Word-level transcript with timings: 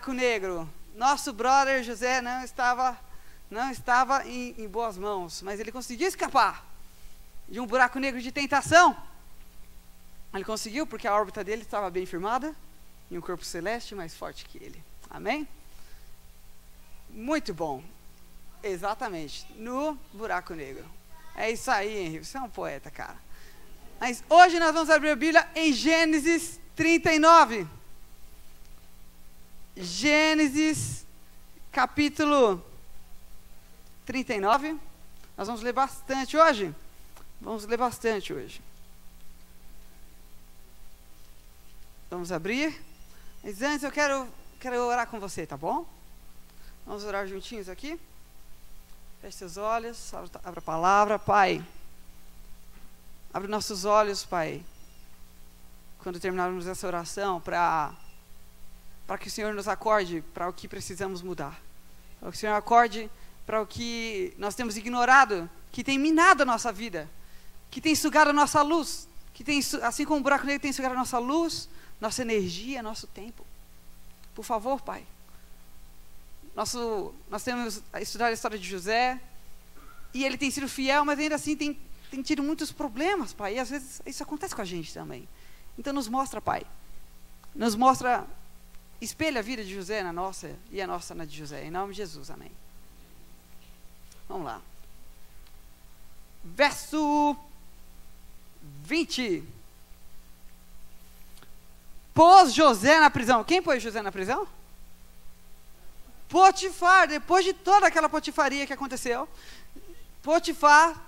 Buraco 0.00 0.12
negro. 0.14 0.70
Nosso 0.94 1.30
brother 1.30 1.82
José 1.82 2.22
não 2.22 2.42
estava, 2.42 2.98
não 3.50 3.70
estava 3.70 4.26
em, 4.26 4.54
em 4.56 4.66
boas 4.66 4.96
mãos, 4.96 5.42
mas 5.42 5.60
ele 5.60 5.70
conseguiu 5.70 6.08
escapar 6.08 6.64
de 7.46 7.60
um 7.60 7.66
buraco 7.66 7.98
negro 7.98 8.18
de 8.18 8.32
tentação. 8.32 8.96
Ele 10.32 10.42
conseguiu 10.42 10.86
porque 10.86 11.06
a 11.06 11.14
órbita 11.14 11.44
dele 11.44 11.60
estava 11.60 11.90
bem 11.90 12.06
firmada 12.06 12.56
em 13.10 13.18
um 13.18 13.20
corpo 13.20 13.44
celeste 13.44 13.94
mais 13.94 14.14
forte 14.14 14.46
que 14.46 14.56
ele. 14.56 14.82
Amém? 15.10 15.46
Muito 17.10 17.52
bom. 17.52 17.84
Exatamente. 18.62 19.46
No 19.56 19.98
buraco 20.14 20.54
negro. 20.54 20.86
É 21.36 21.50
isso 21.50 21.70
aí, 21.70 21.94
Henrique. 21.94 22.24
Você 22.24 22.38
é 22.38 22.40
um 22.40 22.48
poeta, 22.48 22.90
cara. 22.90 23.18
Mas 24.00 24.24
hoje 24.30 24.58
nós 24.58 24.72
vamos 24.72 24.88
abrir 24.88 25.10
a 25.10 25.16
Bíblia 25.16 25.46
em 25.54 25.74
Gênesis 25.74 26.58
39. 26.74 27.68
Gênesis 29.76 31.06
capítulo 31.70 32.64
39. 34.04 34.78
Nós 35.36 35.46
vamos 35.46 35.62
ler 35.62 35.72
bastante 35.72 36.36
hoje. 36.36 36.74
Vamos 37.40 37.64
ler 37.64 37.78
bastante 37.78 38.32
hoje. 38.32 38.60
Vamos 42.10 42.32
abrir. 42.32 42.78
Mas 43.42 43.62
antes 43.62 43.84
eu 43.84 43.92
quero, 43.92 44.28
quero 44.58 44.76
orar 44.82 45.06
com 45.06 45.20
você, 45.20 45.46
tá 45.46 45.56
bom? 45.56 45.86
Vamos 46.84 47.04
orar 47.04 47.26
juntinhos 47.26 47.68
aqui? 47.68 47.98
Feche 49.20 49.38
seus 49.38 49.56
olhos, 49.56 50.12
abra, 50.12 50.58
a 50.58 50.62
palavra, 50.62 51.18
Pai. 51.18 51.64
Abre 53.32 53.48
nossos 53.48 53.84
olhos, 53.84 54.24
Pai. 54.24 54.64
Quando 56.00 56.18
terminarmos 56.18 56.66
essa 56.66 56.86
oração, 56.86 57.40
para 57.40 57.94
para 59.10 59.18
que 59.18 59.26
o 59.26 59.30
Senhor 59.30 59.52
nos 59.52 59.66
acorde 59.66 60.22
para 60.32 60.48
o 60.48 60.52
que 60.52 60.68
precisamos 60.68 61.20
mudar. 61.20 61.60
Para 62.20 62.30
que 62.30 62.36
o 62.36 62.38
Senhor 62.38 62.54
acorde 62.54 63.10
para 63.44 63.60
o 63.60 63.66
que 63.66 64.32
nós 64.38 64.54
temos 64.54 64.76
ignorado, 64.76 65.50
que 65.72 65.82
tem 65.82 65.98
minado 65.98 66.44
a 66.44 66.46
nossa 66.46 66.70
vida, 66.70 67.10
que 67.72 67.80
tem 67.80 67.92
sugado 67.96 68.30
a 68.30 68.32
nossa 68.32 68.62
luz, 68.62 69.08
que 69.34 69.42
tem, 69.42 69.58
assim 69.82 70.04
como 70.04 70.20
o 70.20 70.22
buraco 70.22 70.46
negro 70.46 70.62
tem 70.62 70.72
sugado 70.72 70.94
a 70.94 70.96
nossa 70.96 71.18
luz, 71.18 71.68
nossa 72.00 72.22
energia, 72.22 72.84
nosso 72.84 73.08
tempo. 73.08 73.44
Por 74.32 74.44
favor, 74.44 74.80
Pai. 74.80 75.04
Nosso, 76.54 77.12
nós 77.28 77.42
temos 77.42 77.82
estudado 78.00 78.28
a 78.28 78.32
história 78.32 78.56
de 78.60 78.68
José, 78.68 79.20
e 80.14 80.24
ele 80.24 80.38
tem 80.38 80.52
sido 80.52 80.68
fiel, 80.68 81.04
mas 81.04 81.18
ainda 81.18 81.34
assim 81.34 81.56
tem, 81.56 81.76
tem 82.12 82.22
tido 82.22 82.44
muitos 82.44 82.70
problemas, 82.70 83.32
Pai. 83.32 83.56
E 83.56 83.58
às 83.58 83.70
vezes 83.70 84.00
isso 84.06 84.22
acontece 84.22 84.54
com 84.54 84.62
a 84.62 84.64
gente 84.64 84.94
também. 84.94 85.28
Então 85.76 85.92
nos 85.92 86.06
mostra, 86.06 86.40
Pai. 86.40 86.62
Nos 87.56 87.74
mostra 87.74 88.24
espelha 89.00 89.40
a 89.40 89.42
vida 89.42 89.64
de 89.64 89.74
José 89.74 90.02
na 90.02 90.12
nossa 90.12 90.54
e 90.70 90.80
a 90.80 90.86
nossa 90.86 91.14
na 91.14 91.24
de 91.24 91.36
José. 91.36 91.64
Em 91.64 91.70
nome 91.70 91.92
de 91.92 91.98
Jesus, 91.98 92.30
amém. 92.30 92.52
Vamos 94.28 94.46
lá. 94.46 94.60
Verso 96.44 97.36
20. 98.84 99.44
Pôs 102.14 102.52
José 102.52 103.00
na 103.00 103.10
prisão. 103.10 103.42
Quem 103.42 103.62
pôs 103.62 103.82
José 103.82 104.02
na 104.02 104.12
prisão? 104.12 104.46
Potifar, 106.28 107.08
depois 107.08 107.44
de 107.44 107.52
toda 107.52 107.86
aquela 107.86 108.08
potifaria 108.08 108.66
que 108.66 108.72
aconteceu, 108.72 109.28
Potifar 110.22 111.00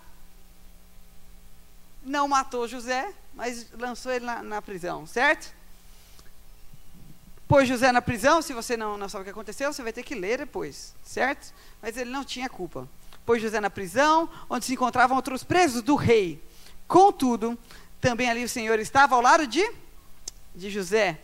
não 2.02 2.26
matou 2.26 2.66
José, 2.66 3.12
mas 3.34 3.70
lançou 3.72 4.10
ele 4.10 4.24
na, 4.24 4.42
na 4.42 4.62
prisão, 4.62 5.06
certo? 5.06 5.54
Pôs 7.52 7.68
José 7.68 7.92
na 7.92 8.00
prisão, 8.00 8.40
se 8.40 8.54
você 8.54 8.78
não, 8.78 8.96
não 8.96 9.10
sabe 9.10 9.20
o 9.20 9.24
que 9.24 9.30
aconteceu, 9.30 9.70
você 9.70 9.82
vai 9.82 9.92
ter 9.92 10.02
que 10.02 10.14
ler 10.14 10.38
depois, 10.38 10.94
certo? 11.04 11.52
Mas 11.82 11.98
ele 11.98 12.08
não 12.08 12.24
tinha 12.24 12.48
culpa. 12.48 12.88
Pôs 13.26 13.42
José 13.42 13.60
na 13.60 13.68
prisão, 13.68 14.26
onde 14.48 14.64
se 14.64 14.72
encontravam 14.72 15.14
outros 15.14 15.44
presos 15.44 15.82
do 15.82 15.94
rei. 15.94 16.42
Contudo, 16.88 17.58
também 18.00 18.30
ali 18.30 18.42
o 18.42 18.48
Senhor 18.48 18.78
estava 18.78 19.16
ao 19.16 19.20
lado 19.20 19.46
de, 19.46 19.70
de 20.54 20.70
José, 20.70 21.20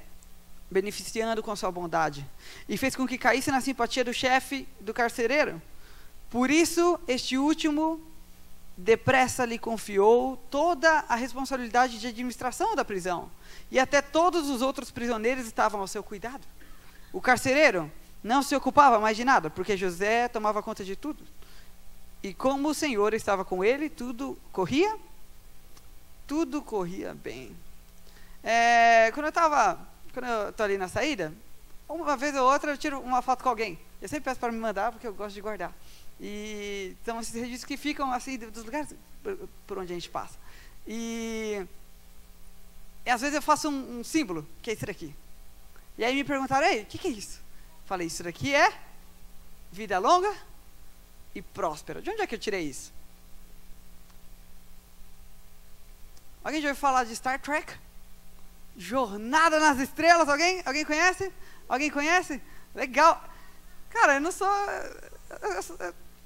beneficiando 0.71 1.43
com 1.43 1.57
sua 1.57 1.73
bondade. 1.73 2.29
E 2.69 2.77
fez 2.77 2.95
com 2.95 3.09
que 3.09 3.17
caísse 3.17 3.51
na 3.51 3.63
simpatia 3.63 4.05
do 4.05 4.13
chefe 4.13 4.69
do 4.81 4.93
carcereiro. 4.93 5.63
Por 6.29 6.51
isso, 6.51 7.01
este 7.09 7.39
último 7.39 8.03
depressa 8.79 9.45
lhe 9.45 9.59
confiou 9.59 10.37
toda 10.49 11.05
a 11.09 11.17
responsabilidade 11.17 11.99
de 11.99 12.07
administração 12.07 12.77
da 12.77 12.85
prisão 12.85 13.29
e 13.73 13.79
até 13.79 14.01
todos 14.01 14.49
os 14.49 14.63
outros 14.63 14.93
prisioneiros 14.93 15.47
estavam 15.47 15.81
ao 15.81 15.89
seu 15.89 16.01
cuidado. 16.01 16.47
O 17.13 17.21
carcereiro 17.21 17.91
não 18.23 18.41
se 18.41 18.55
ocupava 18.55 19.01
mais 19.01 19.17
de 19.17 19.25
nada, 19.25 19.51
porque 19.51 19.77
José 19.77 20.29
tomava 20.29 20.63
conta 20.63 20.85
de 20.85 20.95
tudo. 20.95 21.25
E 22.23 22.33
como 22.33 22.69
o 22.69 22.75
Senhor 22.75 23.15
estava 23.15 23.45
com 23.45 23.65
ele, 23.65 23.91
tudo 23.91 24.39
corria, 24.53 24.97
tudo 26.25 26.63
corria 26.63 27.15
bem. 27.15 27.57
É, 28.45 29.11
quando 29.13 29.27
eu 29.27 29.31
estava, 29.31 29.77
quando 30.13 30.27
eu 30.27 30.51
estou 30.51 30.65
ali 30.65 30.79
na 30.79 30.87
saída, 30.87 31.35
uma 31.89 32.17
vez 32.17 32.37
ou 32.37 32.49
outra 32.49 32.71
eu 32.71 32.79
tiro 32.79 33.01
uma 33.01 33.23
foto 33.23 33.43
com 33.43 33.49
alguém. 33.49 33.77
Eu 34.01 34.09
sempre 34.09 34.25
peço 34.25 34.41
para 34.41 34.53
me 34.53 34.59
mandar, 34.59 34.93
porque 34.93 35.07
eu 35.07 35.15
gosto 35.15 35.35
de 35.35 35.41
guardar. 35.41 35.73
E 36.21 36.97
são 37.05 37.21
esses 37.21 37.35
registros 37.35 37.65
que 37.65 37.77
ficam 37.77 38.13
assim 38.13 38.39
dos 38.39 38.65
lugares 38.65 38.95
por 39.67 39.79
onde 39.79 39.93
a 39.93 39.95
gente 39.95 40.09
passa. 40.09 40.39
E 40.87 41.67
e 43.09 43.11
às 43.11 43.23
vezes 43.23 43.37
eu 43.37 43.41
faço 43.41 43.71
um, 43.71 44.01
um 44.01 44.05
símbolo, 44.05 44.47
que 44.61 44.69
é 44.69 44.75
isso 44.75 44.85
daqui. 44.85 45.15
E 45.97 46.05
aí 46.05 46.15
me 46.15 46.25
perguntaram, 46.25 46.67
ei, 46.67 46.83
o 46.83 46.85
que, 46.85 46.99
que 46.99 47.09
é 47.09 47.11
isso? 47.11 47.41
Falei, 47.87 48.07
isso 48.07 48.23
daqui 48.23 48.55
é 48.55 48.71
vida 49.73 49.99
longa 49.99 50.31
e 51.35 51.41
próspera. 51.41 52.03
De 52.03 52.11
onde 52.11 52.21
é 52.21 52.27
que 52.27 52.35
eu 52.35 52.39
tirei 52.39 52.65
isso? 52.65 52.93
Alguém 56.45 56.61
já 56.61 56.69
ouviu 56.69 56.79
falar 56.79 57.05
de 57.05 57.17
Star 57.17 57.41
Trek? 57.41 57.73
Jornada 58.77 59.59
nas 59.59 59.79
Estrelas, 59.79 60.29
alguém? 60.29 60.63
Alguém 60.67 60.85
conhece? 60.85 61.33
Alguém 61.67 61.91
conhece? 61.91 62.43
Legal. 62.75 63.25
Cara, 63.91 64.15
eu 64.15 64.21
não 64.21 64.33
sou. 64.33 64.49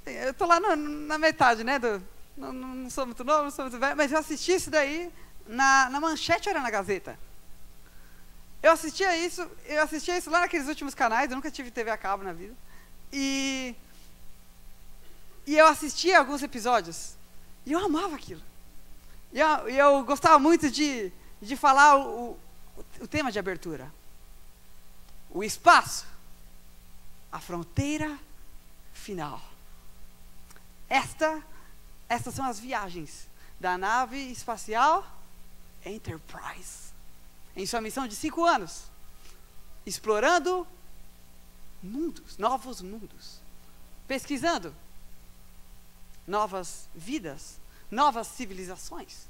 Eu 0.07 0.31
estou 0.31 0.47
lá 0.47 0.59
no, 0.59 0.77
na 0.77 1.19
metade, 1.19 1.63
né? 1.65 1.79
Do, 1.79 2.03
não, 2.37 2.53
não, 2.53 2.91
sou 2.91 3.07
muito 3.07 3.23
novo, 3.25 3.45
não 3.45 3.51
sou 3.51 3.65
muito 3.65 3.79
velho, 3.79 3.97
mas 3.97 4.11
eu 4.11 4.19
assisti 4.19 4.53
isso 4.53 4.71
daí 4.71 5.13
na, 5.47 5.91
na 5.91 6.01
manchete 6.01 6.49
era 6.49 6.61
na 6.61 6.71
Gazeta. 6.71 7.19
Eu 8.63 8.73
assistia 8.73 9.17
isso, 9.17 9.49
eu 9.67 9.83
assistia 9.83 10.17
isso 10.17 10.31
lá 10.31 10.41
naqueles 10.41 10.69
últimos 10.69 10.95
canais, 10.95 11.31
eu 11.31 11.37
nunca 11.37 11.51
tive 11.51 11.71
TV 11.71 11.91
a 11.91 11.97
cabo 11.97 12.23
na 12.23 12.33
vida. 12.33 12.55
E, 13.13 13.75
e 15.47 15.57
eu 15.57 15.67
assistia 15.67 16.19
alguns 16.19 16.43
episódios. 16.43 17.15
E 17.67 17.73
eu 17.73 17.85
amava 17.85 18.15
aquilo. 18.15 18.43
E 19.33 19.41
eu, 19.41 19.69
eu 19.69 20.05
gostava 20.05 20.39
muito 20.39 20.71
de, 20.71 21.13
de 21.41 21.57
falar 21.57 21.97
o, 21.97 22.31
o, 22.31 22.85
o 23.01 23.09
tema 23.09 23.33
de 23.33 23.39
abertura. 23.39 23.93
O 25.31 25.43
espaço. 25.43 26.07
A 27.33 27.41
fronteira 27.41 28.19
final. 28.93 29.41
Esta, 30.89 31.43
estas 32.09 32.35
são 32.35 32.45
as 32.45 32.61
viagens 32.61 33.27
da 33.59 33.79
nave 33.79 34.19
espacial 34.19 35.07
Enterprise, 35.85 36.93
em 37.57 37.67
sua 37.67 37.81
missão 37.81 38.07
de 38.07 38.15
cinco 38.15 38.45
anos, 38.45 38.85
explorando 39.85 40.67
mundos, 41.83 42.39
novos 42.39 42.81
mundos, 42.81 43.41
pesquisando 44.07 44.75
novas 46.27 46.89
vidas, 46.95 47.59
novas 47.91 48.29
civilizações, 48.29 49.27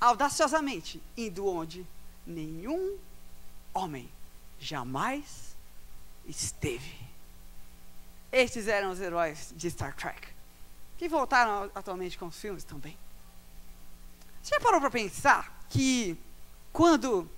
audaciosamente 0.00 1.02
indo 1.16 1.46
onde 1.46 1.84
nenhum 2.26 2.98
homem 3.74 4.08
jamais 4.60 5.56
esteve. 6.28 6.98
Estes 8.30 8.68
eram 8.68 8.90
os 8.90 9.00
heróis 9.00 9.52
de 9.56 9.70
Star 9.70 9.96
Trek, 9.96 10.28
que 10.98 11.08
voltaram 11.08 11.70
atualmente 11.74 12.18
com 12.18 12.26
os 12.26 12.38
filmes 12.38 12.62
também. 12.62 12.96
Você 14.42 14.54
já 14.54 14.60
parou 14.60 14.80
para 14.80 14.90
pensar 14.90 15.64
que 15.70 16.16
quando, 16.72 17.28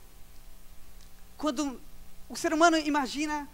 quando 1.36 1.80
o 2.28 2.36
ser 2.36 2.52
humano 2.52 2.76
imagina 2.76 3.48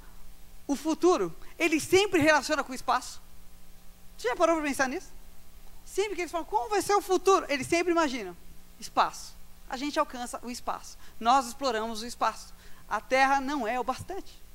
o 0.67 0.75
futuro, 0.75 1.35
ele 1.59 1.79
sempre 1.79 2.21
relaciona 2.21 2.65
com 2.65 2.73
o 2.73 2.75
espaço? 2.75 3.21
Você 4.17 4.29
já 4.29 4.37
parou 4.37 4.57
para 4.57 4.65
pensar 4.65 4.89
nisso? 4.89 5.13
Sempre 5.85 6.17
que 6.17 6.23
eles 6.23 6.33
falam, 6.33 6.47
como 6.47 6.71
vai 6.71 6.83
ser 6.83 6.95
o 6.95 7.03
futuro? 7.03 7.47
Eles 7.49 7.67
sempre 7.67 7.93
imaginam 7.93 8.37
espaço. 8.81 9.37
A 9.69 9.77
gente 9.77 9.99
alcança 9.99 10.41
o 10.43 10.51
espaço. 10.51 10.99
Nós 11.21 11.47
exploramos 11.47 12.03
o 12.03 12.07
espaço. 12.07 12.55
A 12.89 13.01
Terra 13.01 13.41
não 13.41 13.67
é 13.67 13.79
o 13.79 13.85
bastante. 13.85 14.46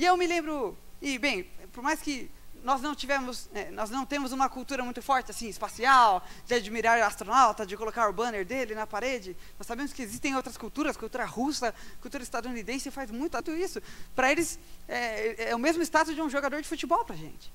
E 0.00 0.04
eu 0.06 0.16
me 0.16 0.26
lembro, 0.26 0.74
e 1.02 1.18
bem, 1.18 1.44
por 1.74 1.82
mais 1.82 2.00
que 2.00 2.30
nós 2.64 2.80
não 2.80 2.94
tivemos, 2.94 3.50
é, 3.52 3.70
nós 3.70 3.90
não 3.90 4.06
temos 4.06 4.32
uma 4.32 4.48
cultura 4.48 4.82
muito 4.82 5.02
forte 5.02 5.30
assim, 5.30 5.46
espacial, 5.46 6.26
de 6.46 6.54
admirar 6.54 6.98
astronauta, 7.02 7.66
de 7.66 7.76
colocar 7.76 8.08
o 8.08 8.12
banner 8.14 8.46
dele 8.46 8.74
na 8.74 8.86
parede. 8.86 9.36
Nós 9.58 9.66
sabemos 9.66 9.92
que 9.92 10.00
existem 10.00 10.34
outras 10.34 10.56
culturas, 10.56 10.96
cultura 10.96 11.26
russa, 11.26 11.74
cultura 12.00 12.22
estadunidense 12.22 12.90
faz 12.90 13.10
muito 13.10 13.36
isso. 13.50 13.82
Para 14.16 14.32
eles 14.32 14.58
é, 14.88 15.50
é, 15.50 15.54
o 15.54 15.58
mesmo 15.58 15.82
status 15.82 16.14
de 16.14 16.22
um 16.22 16.30
jogador 16.30 16.62
de 16.62 16.68
futebol 16.68 17.04
para 17.04 17.14
gente. 17.14 17.52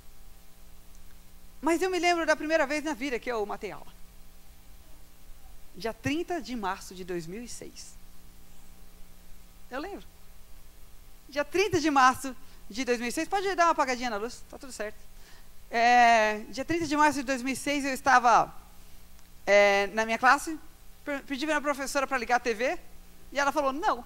Mas 1.59 1.81
eu 1.81 1.89
me 1.89 1.97
lembro 1.97 2.27
da 2.27 2.36
primeira 2.36 2.68
vez 2.68 2.83
na 2.83 2.94
vida 2.94 3.18
que 3.18 3.31
eu 3.31 3.44
matei 3.47 3.71
aula. 3.71 3.92
Dia 5.75 5.95
30 5.95 6.39
de 6.44 6.56
março 6.56 6.94
de 6.94 7.03
2006. 7.03 7.95
Eu 9.71 9.80
lembro. 9.80 10.15
Dia 11.36 11.44
30 11.44 11.82
de 11.82 11.92
março 11.92 12.34
de 12.70 12.86
2006. 12.86 13.28
Pode 13.28 13.54
dar 13.56 13.66
uma 13.66 13.72
apagadinha 13.72 14.10
na 14.10 14.16
luz, 14.16 14.42
tá 14.50 14.58
tudo 14.58 14.72
certo. 14.72 14.96
É, 15.70 16.38
dia 16.48 16.64
30 16.64 16.88
de 16.88 16.96
março 16.96 17.20
de 17.20 17.26
2006, 17.26 17.84
eu 17.84 17.94
estava 17.94 18.56
é, 19.46 19.88
na 19.88 20.06
minha 20.06 20.18
classe, 20.18 20.58
pedi 21.28 21.46
para 21.46 21.58
a 21.58 21.62
professora 21.62 22.08
para 22.08 22.18
ligar 22.18 22.38
a 22.38 22.40
TV, 22.40 22.80
e 23.34 23.38
ela 23.38 23.52
falou, 23.52 23.74
não. 23.74 24.06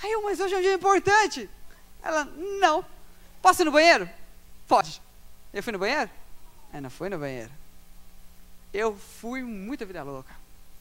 Aí 0.00 0.12
eu, 0.12 0.22
mas 0.22 0.38
hoje 0.38 0.54
é 0.54 0.58
um 0.58 0.60
dia 0.60 0.74
importante. 0.74 1.50
Ela, 2.00 2.24
não. 2.60 2.86
Posso 3.42 3.62
ir 3.62 3.64
no 3.64 3.72
banheiro? 3.72 4.08
Pode. 4.68 5.02
Eu 5.52 5.64
fui 5.64 5.72
no 5.72 5.80
banheiro? 5.80 6.08
Ela 6.72 6.82
não 6.82 6.90
foi 6.90 7.08
no 7.08 7.18
banheiro. 7.18 7.50
Eu 8.72 8.96
fui 8.96 9.42
muito 9.42 9.84
vida 9.84 10.04
louca. 10.04 10.32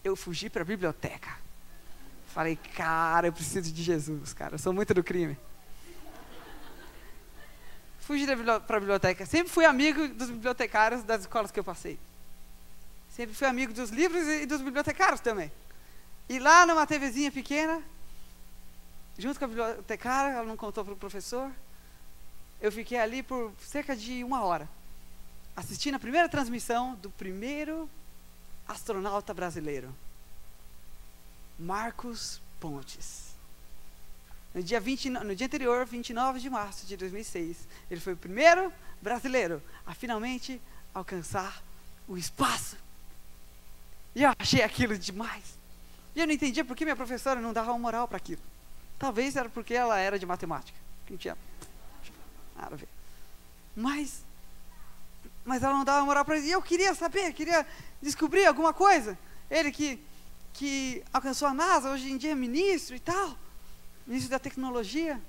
Eu 0.03 0.15
fugi 0.15 0.47
para 0.47 0.61
a 0.61 0.65
biblioteca. 0.65 1.35
Falei, 2.33 2.57
cara, 2.75 3.27
eu 3.27 3.33
preciso 3.33 3.71
de 3.71 3.83
Jesus, 3.83 4.33
cara. 4.33 4.55
Eu 4.55 4.59
sou 4.59 4.73
muito 4.73 4.93
do 4.93 5.03
crime 5.03 5.37
fugi 8.03 8.25
para 8.67 8.77
a 8.77 8.79
biblioteca. 8.79 9.25
Sempre 9.25 9.51
fui 9.51 9.65
amigo 9.65 10.07
dos 10.09 10.29
bibliotecários 10.29 11.03
das 11.03 11.21
escolas 11.21 11.51
que 11.51 11.59
eu 11.59 11.63
passei. 11.63 11.97
Sempre 13.09 13.33
fui 13.33 13.47
amigo 13.47 13.73
dos 13.73 13.89
livros 13.89 14.27
e 14.27 14.45
dos 14.45 14.61
bibliotecários 14.61 15.21
também. 15.21 15.51
E 16.27 16.39
lá 16.39 16.65
numa 16.65 16.85
TVzinha 16.85 17.31
pequena, 17.31 17.81
junto 19.17 19.39
com 19.39 19.45
a 19.45 19.47
bibliotecária, 19.47 20.35
ela 20.35 20.45
não 20.45 20.57
contou 20.57 20.83
para 20.83 20.93
o 20.93 20.97
professor, 20.97 21.51
eu 22.61 22.71
fiquei 22.71 22.97
ali 22.97 23.21
por 23.23 23.53
cerca 23.59 23.95
de 23.95 24.23
uma 24.23 24.43
hora, 24.43 24.67
assistindo 25.55 25.95
a 25.95 25.99
primeira 25.99 26.29
transmissão 26.29 26.95
do 26.95 27.09
primeiro 27.09 27.89
astronauta 28.67 29.33
brasileiro, 29.33 29.93
Marcos 31.57 32.41
Pontes. 32.59 33.33
No 34.53 34.61
dia, 34.61 34.79
20, 34.79 35.09
no 35.09 35.35
dia 35.35 35.47
anterior, 35.47 35.85
29 35.85 36.39
de 36.39 36.49
março 36.49 36.85
de 36.85 36.95
2006, 36.95 37.67
ele 37.89 37.99
foi 37.99 38.13
o 38.13 38.17
primeiro 38.17 38.71
brasileiro 39.01 39.61
a 39.85 39.93
finalmente 39.93 40.61
alcançar 40.93 41.63
o 42.07 42.17
espaço. 42.17 42.77
E 44.15 44.23
eu 44.23 44.31
achei 44.37 44.61
aquilo 44.61 44.97
demais. 44.97 45.57
E 46.15 46.19
eu 46.19 46.27
não 46.27 46.33
entendia 46.33 46.63
por 46.63 46.75
que 46.75 46.85
minha 46.85 46.95
professora 46.95 47.41
não 47.41 47.51
dava 47.51 47.75
moral 47.77 48.07
para 48.07 48.17
aquilo. 48.17 48.41
Talvez 48.99 49.35
era 49.35 49.49
porque 49.49 49.73
ela 49.73 49.97
era 49.99 50.19
de 50.19 50.25
matemática, 50.25 50.77
não 51.09 51.17
tinha 51.17 51.35
nada 52.55 52.75
a 52.75 52.77
ver. 52.77 52.87
Mas, 53.75 54.23
mas 55.43 55.63
ela 55.63 55.73
não 55.73 55.83
dava 55.83 56.05
moral 56.05 56.23
para 56.23 56.37
isso. 56.37 56.47
E 56.47 56.51
eu 56.51 56.61
queria 56.61 56.93
saber, 56.93 57.33
queria 57.33 57.65
descobrir 58.01 58.45
alguma 58.45 58.71
coisa. 58.71 59.17
Ele 59.49 59.71
que, 59.71 59.99
que 60.53 61.03
alcançou 61.11 61.47
a 61.47 61.53
NASA, 61.53 61.89
hoje 61.89 62.11
em 62.11 62.17
dia 62.17 62.31
é 62.31 62.35
ministro 62.35 62.95
e 62.95 62.99
tal 62.99 63.37
início 64.07 64.29
da 64.29 64.39
tecnologia, 64.39 65.19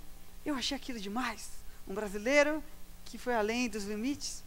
eu 0.44 0.54
achei 0.54 0.76
aquilo 0.76 0.98
demais. 0.98 1.48
Um 1.86 1.94
brasileiro 1.94 2.62
que 3.04 3.18
foi 3.18 3.34
além 3.34 3.68
dos 3.68 3.84
limites. 3.84 4.42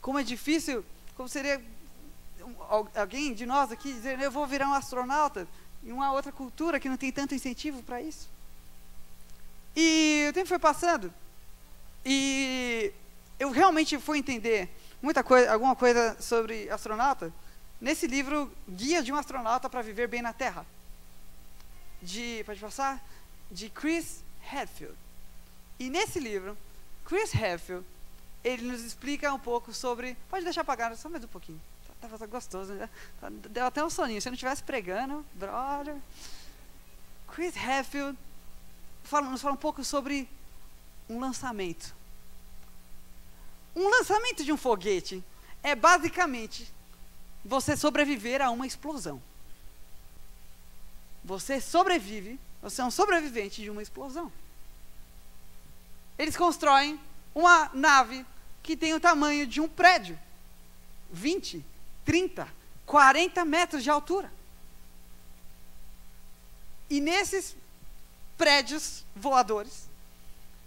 Como 0.00 0.18
é 0.18 0.22
difícil, 0.22 0.84
como 1.16 1.28
seria 1.28 1.62
alguém 2.94 3.34
de 3.34 3.44
nós 3.46 3.70
aqui 3.70 3.92
dizer, 3.92 4.18
eu 4.20 4.30
vou 4.30 4.46
virar 4.46 4.66
um 4.66 4.74
astronauta 4.74 5.46
em 5.84 5.92
uma 5.92 6.12
outra 6.12 6.32
cultura 6.32 6.80
que 6.80 6.88
não 6.88 6.96
tem 6.96 7.12
tanto 7.12 7.34
incentivo 7.34 7.82
para 7.82 8.00
isso. 8.00 8.28
E 9.76 10.26
o 10.28 10.32
tempo 10.32 10.48
foi 10.48 10.58
passando 10.58 11.12
e 12.04 12.92
eu 13.38 13.50
realmente 13.50 13.98
fui 13.98 14.18
entender 14.18 14.68
muita 15.00 15.22
coisa, 15.22 15.52
alguma 15.52 15.76
coisa 15.76 16.16
sobre 16.20 16.68
astronauta 16.70 17.32
nesse 17.80 18.06
livro 18.06 18.52
Guia 18.68 19.02
de 19.02 19.12
um 19.12 19.16
Astronauta 19.16 19.70
para 19.70 19.82
Viver 19.82 20.08
Bem 20.08 20.22
na 20.22 20.32
Terra 20.32 20.66
de, 22.02 22.42
pode 22.44 22.60
passar? 22.60 23.02
De 23.50 23.68
Chris 23.68 24.22
Hadfield. 24.50 24.96
E 25.78 25.90
nesse 25.90 26.18
livro, 26.18 26.56
Chris 27.04 27.34
Hadfield, 27.34 27.84
ele 28.42 28.62
nos 28.62 28.82
explica 28.82 29.32
um 29.32 29.38
pouco 29.38 29.72
sobre. 29.72 30.16
Pode 30.28 30.44
deixar 30.44 30.62
apagado 30.62 30.96
só 30.96 31.08
mais 31.08 31.24
um 31.24 31.28
pouquinho. 31.28 31.60
Tava 32.00 32.18
tá, 32.18 32.24
tá 32.24 32.26
gostoso, 32.26 32.72
né? 32.72 32.88
Tá, 33.20 33.28
deu 33.30 33.66
até 33.66 33.84
um 33.84 33.90
soninho. 33.90 34.20
Se 34.20 34.28
eu 34.28 34.30
não 34.30 34.34
estivesse 34.34 34.62
pregando, 34.62 35.24
brother. 35.34 35.96
Chris 37.28 37.54
Hadfield 37.56 38.18
fala, 39.04 39.28
nos 39.28 39.42
fala 39.42 39.54
um 39.54 39.58
pouco 39.58 39.84
sobre 39.84 40.28
um 41.08 41.20
lançamento. 41.20 41.94
Um 43.76 43.88
lançamento 43.88 44.42
de 44.42 44.52
um 44.52 44.56
foguete 44.56 45.22
é 45.62 45.74
basicamente 45.74 46.72
você 47.44 47.76
sobreviver 47.76 48.42
a 48.42 48.50
uma 48.50 48.66
explosão. 48.66 49.22
Você 51.24 51.60
sobrevive, 51.60 52.38
você 52.62 52.80
é 52.80 52.84
um 52.84 52.90
sobrevivente 52.90 53.62
de 53.62 53.70
uma 53.70 53.82
explosão. 53.82 54.32
Eles 56.18 56.36
constroem 56.36 57.00
uma 57.34 57.70
nave 57.72 58.26
que 58.62 58.76
tem 58.76 58.94
o 58.94 59.00
tamanho 59.00 59.46
de 59.46 59.60
um 59.60 59.68
prédio 59.68 60.18
20, 61.12 61.64
30, 62.04 62.48
40 62.86 63.44
metros 63.44 63.82
de 63.82 63.90
altura. 63.90 64.30
E 66.88 67.00
nesses 67.00 67.56
prédios 68.36 69.04
voadores, 69.14 69.88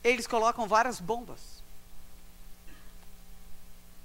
eles 0.04 0.28
colocam 0.28 0.68
várias 0.68 1.00
bombas, 1.00 1.40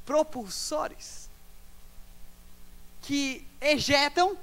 propulsores, 0.05 1.28
que 3.09 3.43
ejetam 3.59 4.37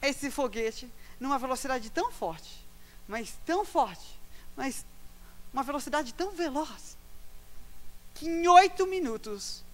esse 0.00 0.30
foguete 0.30 0.88
numa 1.18 1.40
velocidade 1.40 1.90
tão 1.90 2.12
forte, 2.12 2.64
mas 3.08 3.36
tão 3.44 3.64
forte, 3.64 4.16
mas 4.56 4.86
uma 5.52 5.64
velocidade 5.64 6.14
tão 6.14 6.30
veloz, 6.30 6.96
que 8.14 8.28
em 8.28 8.46
oito 8.46 8.86
minutos 8.86 9.64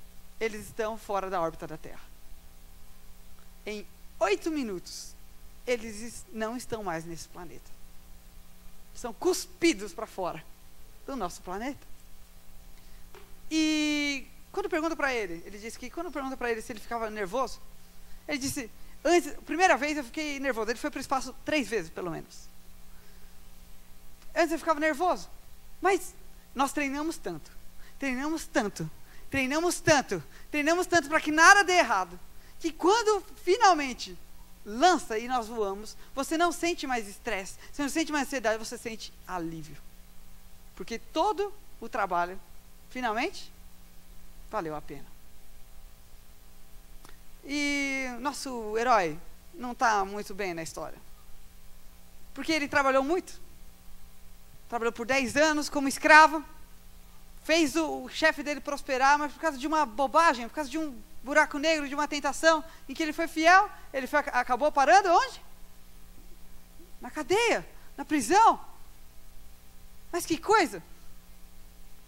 eles 0.41 0.65
estão 0.65 0.97
fora 0.97 1.29
da 1.29 1.43
órbita 1.43 1.67
da 1.67 1.77
Terra. 1.77 2.01
Em 3.67 3.87
oito 4.19 4.51
minutos, 4.51 5.15
eles 5.67 6.25
não 6.33 6.57
estão 6.57 6.83
mais 6.83 7.05
nesse 7.05 7.29
planeta. 7.29 7.71
São 8.95 9.13
cuspidos 9.13 9.93
para 9.93 10.07
fora 10.07 10.43
do 11.07 11.15
nosso 11.15 11.43
planeta. 11.43 11.87
E 13.51 14.27
quando 14.51 14.71
pergunta 14.71 14.97
para 14.97 15.13
ele, 15.13 15.43
ele 15.45 15.59
disse 15.59 15.79
que 15.79 15.91
quando 15.91 16.11
pergunta 16.11 16.35
para 16.35 16.51
ele 16.51 16.63
se 16.63 16.73
ele 16.73 16.81
ficava 16.81 17.11
nervoso, 17.11 17.61
ele 18.29 18.39
disse: 18.39 18.71
Antes, 19.05 19.33
primeira 19.47 19.77
vez 19.77 19.97
eu 19.97 20.05
fiquei 20.05 20.39
nervoso. 20.39 20.71
Ele 20.71 20.79
foi 20.79 20.91
para 20.91 20.99
o 20.99 21.01
espaço 21.01 21.35
três 21.45 21.67
vezes, 21.67 21.91
pelo 21.91 22.11
menos. 22.11 22.49
Antes 24.35 24.53
eu 24.53 24.59
ficava 24.59 24.79
nervoso. 24.79 25.29
Mas 25.81 26.15
nós 26.55 26.73
treinamos 26.73 27.17
tanto, 27.17 27.51
treinamos 27.99 28.47
tanto, 28.47 28.91
treinamos 29.31 29.81
tanto, 29.81 30.23
treinamos 30.51 30.87
tanto 30.87 31.09
para 31.09 31.21
que 31.21 31.33
nada 31.33 31.63
dê 31.63 31.75
errado. 31.75 32.19
Que 32.61 32.73
quando 32.73 33.25
finalmente 33.45 34.19
lança 34.65 35.19
e 35.19 35.29
nós 35.29 35.47
voamos, 35.47 35.97
você 36.15 36.37
não 36.37 36.53
sente 36.53 36.87
mais 36.87 37.09
estresse, 37.09 37.55
você 37.73 37.83
não 37.83 37.89
sente 37.89 38.13
mais 38.13 38.27
ansiedade, 38.27 38.59
você 38.59 38.77
sente 38.77 39.13
alívio. 39.27 39.77
Porque 40.75 40.99
todo 40.99 41.53
o 41.81 41.89
trabalho, 41.89 42.39
finalmente, 42.91 43.51
valeu 44.51 44.75
a 44.75 44.83
pena. 44.83 45.18
E 47.51 48.07
nosso 48.21 48.77
herói 48.77 49.19
não 49.55 49.73
está 49.73 50.05
muito 50.05 50.35
bem 50.35 50.53
na 50.53 50.63
história. 50.63 50.99
Porque 52.35 52.53
ele 52.53 52.69
trabalhou 52.69 53.03
muito. 53.03 53.41
Trabalhou 54.69 54.93
por 54.93 55.07
10 55.07 55.35
anos 55.39 55.71
como 55.71 55.89
escravo. 55.89 56.45
Fez 57.45 57.75
o, 57.75 58.05
o 58.05 58.09
chefe 58.11 58.43
dele 58.43 58.61
prosperar, 58.61 59.19
mas 59.19 59.33
por 59.33 59.41
causa 59.41 59.57
de 59.57 59.67
uma 59.67 59.87
bobagem, 59.87 60.47
por 60.47 60.57
causa 60.57 60.69
de 60.69 60.77
um 60.77 60.95
buraco 61.23 61.59
negro, 61.59 61.89
de 61.89 61.95
uma 61.95 62.07
tentação 62.07 62.63
em 62.87 62.93
que 62.93 63.03
ele 63.03 63.15
foi 63.15 63.27
fiel, 63.27 63.71
ele 63.95 64.07
foi, 64.07 64.19
acabou 64.19 64.71
parando 64.71 65.11
onde? 65.11 65.43
Na 67.01 67.11
cadeia, 67.11 67.67
na 67.97 68.05
prisão. 68.05 68.61
Mas 70.13 70.27
que 70.27 70.37
coisa! 70.37 70.83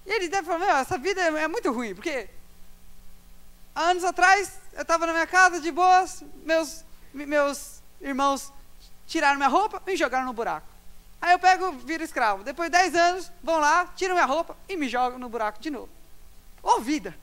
E 0.04 0.10
ele 0.10 0.28
deve 0.28 0.46
falar: 0.46 0.80
essa 0.80 0.98
vida 0.98 1.18
é, 1.22 1.44
é 1.44 1.48
muito 1.48 1.72
ruim, 1.72 1.94
porque 1.94 2.28
anos 3.74 4.04
atrás, 4.04 4.58
eu 4.72 4.82
estava 4.82 5.06
na 5.06 5.12
minha 5.12 5.26
casa 5.26 5.60
de 5.60 5.70
boas, 5.70 6.22
meus, 6.44 6.84
meus 7.12 7.82
irmãos 8.00 8.52
tiraram 9.06 9.36
minha 9.36 9.48
roupa 9.48 9.82
e 9.86 9.90
me 9.90 9.96
jogaram 9.96 10.26
no 10.26 10.32
buraco. 10.32 10.66
Aí 11.20 11.32
eu 11.32 11.38
pego, 11.38 11.72
viro 11.72 12.02
escravo. 12.02 12.42
Depois 12.42 12.70
de 12.70 12.78
10 12.78 12.94
anos, 12.94 13.32
vão 13.42 13.58
lá, 13.58 13.86
tiram 13.96 14.14
minha 14.14 14.26
roupa 14.26 14.56
e 14.68 14.76
me 14.76 14.88
jogam 14.88 15.18
no 15.18 15.28
buraco 15.28 15.60
de 15.60 15.70
novo. 15.70 15.90
Ô 16.62 16.76
oh, 16.76 16.80
vida! 16.80 17.16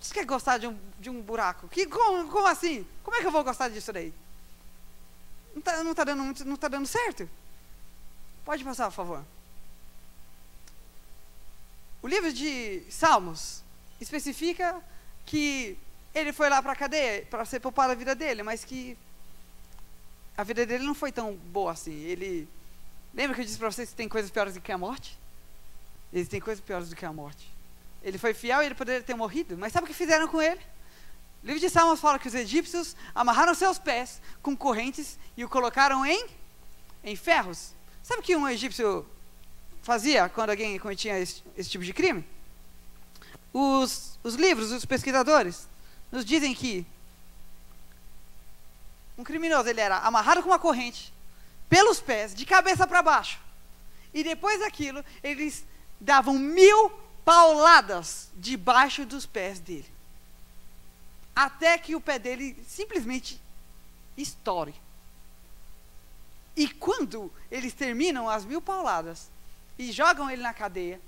Você 0.00 0.12
quer 0.14 0.24
gostar 0.24 0.58
de 0.58 0.66
um, 0.66 0.76
de 0.98 1.08
um 1.08 1.22
buraco? 1.22 1.68
Que, 1.68 1.86
como, 1.86 2.28
como 2.28 2.46
assim? 2.48 2.86
Como 3.04 3.16
é 3.16 3.20
que 3.20 3.26
eu 3.26 3.30
vou 3.30 3.44
gostar 3.44 3.68
disso 3.68 3.92
daí? 3.92 4.12
Não 5.52 5.60
está 5.60 5.84
não 5.84 5.94
tá 5.94 6.02
dando, 6.02 6.44
não 6.44 6.56
tá 6.56 6.66
dando 6.66 6.86
certo? 6.86 7.28
Pode 8.44 8.64
passar, 8.64 8.86
por 8.86 8.96
favor. 8.96 9.24
O 12.02 12.08
livro 12.08 12.32
de 12.32 12.82
Salmos 12.90 13.62
especifica 14.02 14.82
que 15.24 15.78
ele 16.14 16.32
foi 16.32 16.48
lá 16.48 16.62
para 16.62 16.72
a 16.72 16.76
cadeia 16.76 17.26
para 17.30 17.44
ser 17.44 17.60
poupado 17.60 17.92
a 17.92 17.94
vida 17.94 18.14
dele, 18.14 18.42
mas 18.42 18.64
que 18.64 18.96
a 20.36 20.44
vida 20.44 20.66
dele 20.66 20.84
não 20.84 20.94
foi 20.94 21.12
tão 21.12 21.34
boa 21.34 21.72
assim. 21.72 21.92
Ele 21.92 22.48
lembra 23.14 23.34
que 23.34 23.40
eu 23.40 23.44
disse 23.44 23.58
para 23.58 23.70
vocês 23.70 23.90
que 23.90 23.96
tem 23.96 24.08
coisas 24.08 24.30
piores 24.30 24.54
do 24.54 24.60
que 24.60 24.72
a 24.72 24.78
morte? 24.78 25.18
Existem 26.12 26.40
coisas 26.40 26.62
piores 26.62 26.88
do 26.88 26.96
que 26.96 27.04
a 27.04 27.12
morte. 27.12 27.50
Ele 28.02 28.18
foi 28.18 28.34
fiel 28.34 28.62
e 28.62 28.66
ele 28.66 28.74
poderia 28.74 29.02
ter 29.02 29.14
morrido, 29.14 29.56
mas 29.56 29.72
sabe 29.72 29.84
o 29.84 29.88
que 29.88 29.94
fizeram 29.94 30.28
com 30.28 30.42
ele? 30.42 30.60
O 31.42 31.46
livro 31.46 31.60
de 31.60 31.70
Salmos 31.70 32.00
fala 32.00 32.18
que 32.18 32.28
os 32.28 32.34
egípcios 32.34 32.94
amarraram 33.14 33.54
seus 33.54 33.78
pés 33.78 34.20
com 34.42 34.56
correntes 34.56 35.18
e 35.36 35.44
o 35.44 35.48
colocaram 35.48 36.04
em, 36.04 36.26
em 37.02 37.16
ferros. 37.16 37.74
Sabe 38.02 38.20
o 38.20 38.22
que 38.22 38.36
um 38.36 38.48
egípcio 38.48 39.06
fazia 39.82 40.28
quando 40.28 40.50
alguém 40.50 40.78
cometia 40.78 41.18
esse, 41.18 41.42
esse 41.56 41.70
tipo 41.70 41.84
de 41.84 41.92
crime? 41.92 42.24
Os, 43.52 44.18
os 44.22 44.34
livros, 44.34 44.70
os 44.72 44.84
pesquisadores, 44.84 45.68
nos 46.10 46.24
dizem 46.24 46.54
que 46.54 46.86
um 49.16 49.24
criminoso 49.24 49.68
ele 49.68 49.80
era 49.80 49.98
amarrado 49.98 50.42
com 50.42 50.48
uma 50.48 50.58
corrente 50.58 51.12
pelos 51.68 52.00
pés, 52.00 52.34
de 52.34 52.44
cabeça 52.44 52.86
para 52.86 53.02
baixo. 53.02 53.38
E 54.12 54.22
depois 54.22 54.60
daquilo, 54.60 55.04
eles 55.22 55.64
davam 56.00 56.38
mil 56.38 56.90
pauladas 57.24 58.28
debaixo 58.34 59.06
dos 59.06 59.24
pés 59.24 59.58
dele. 59.58 59.90
Até 61.34 61.78
que 61.78 61.94
o 61.94 62.00
pé 62.00 62.18
dele 62.18 62.62
simplesmente 62.68 63.40
estoure. 64.16 64.74
E 66.54 66.68
quando 66.68 67.32
eles 67.50 67.72
terminam 67.72 68.28
as 68.28 68.44
mil 68.44 68.60
pauladas 68.60 69.30
e 69.78 69.90
jogam 69.90 70.30
ele 70.30 70.42
na 70.42 70.52
cadeia, 70.52 71.00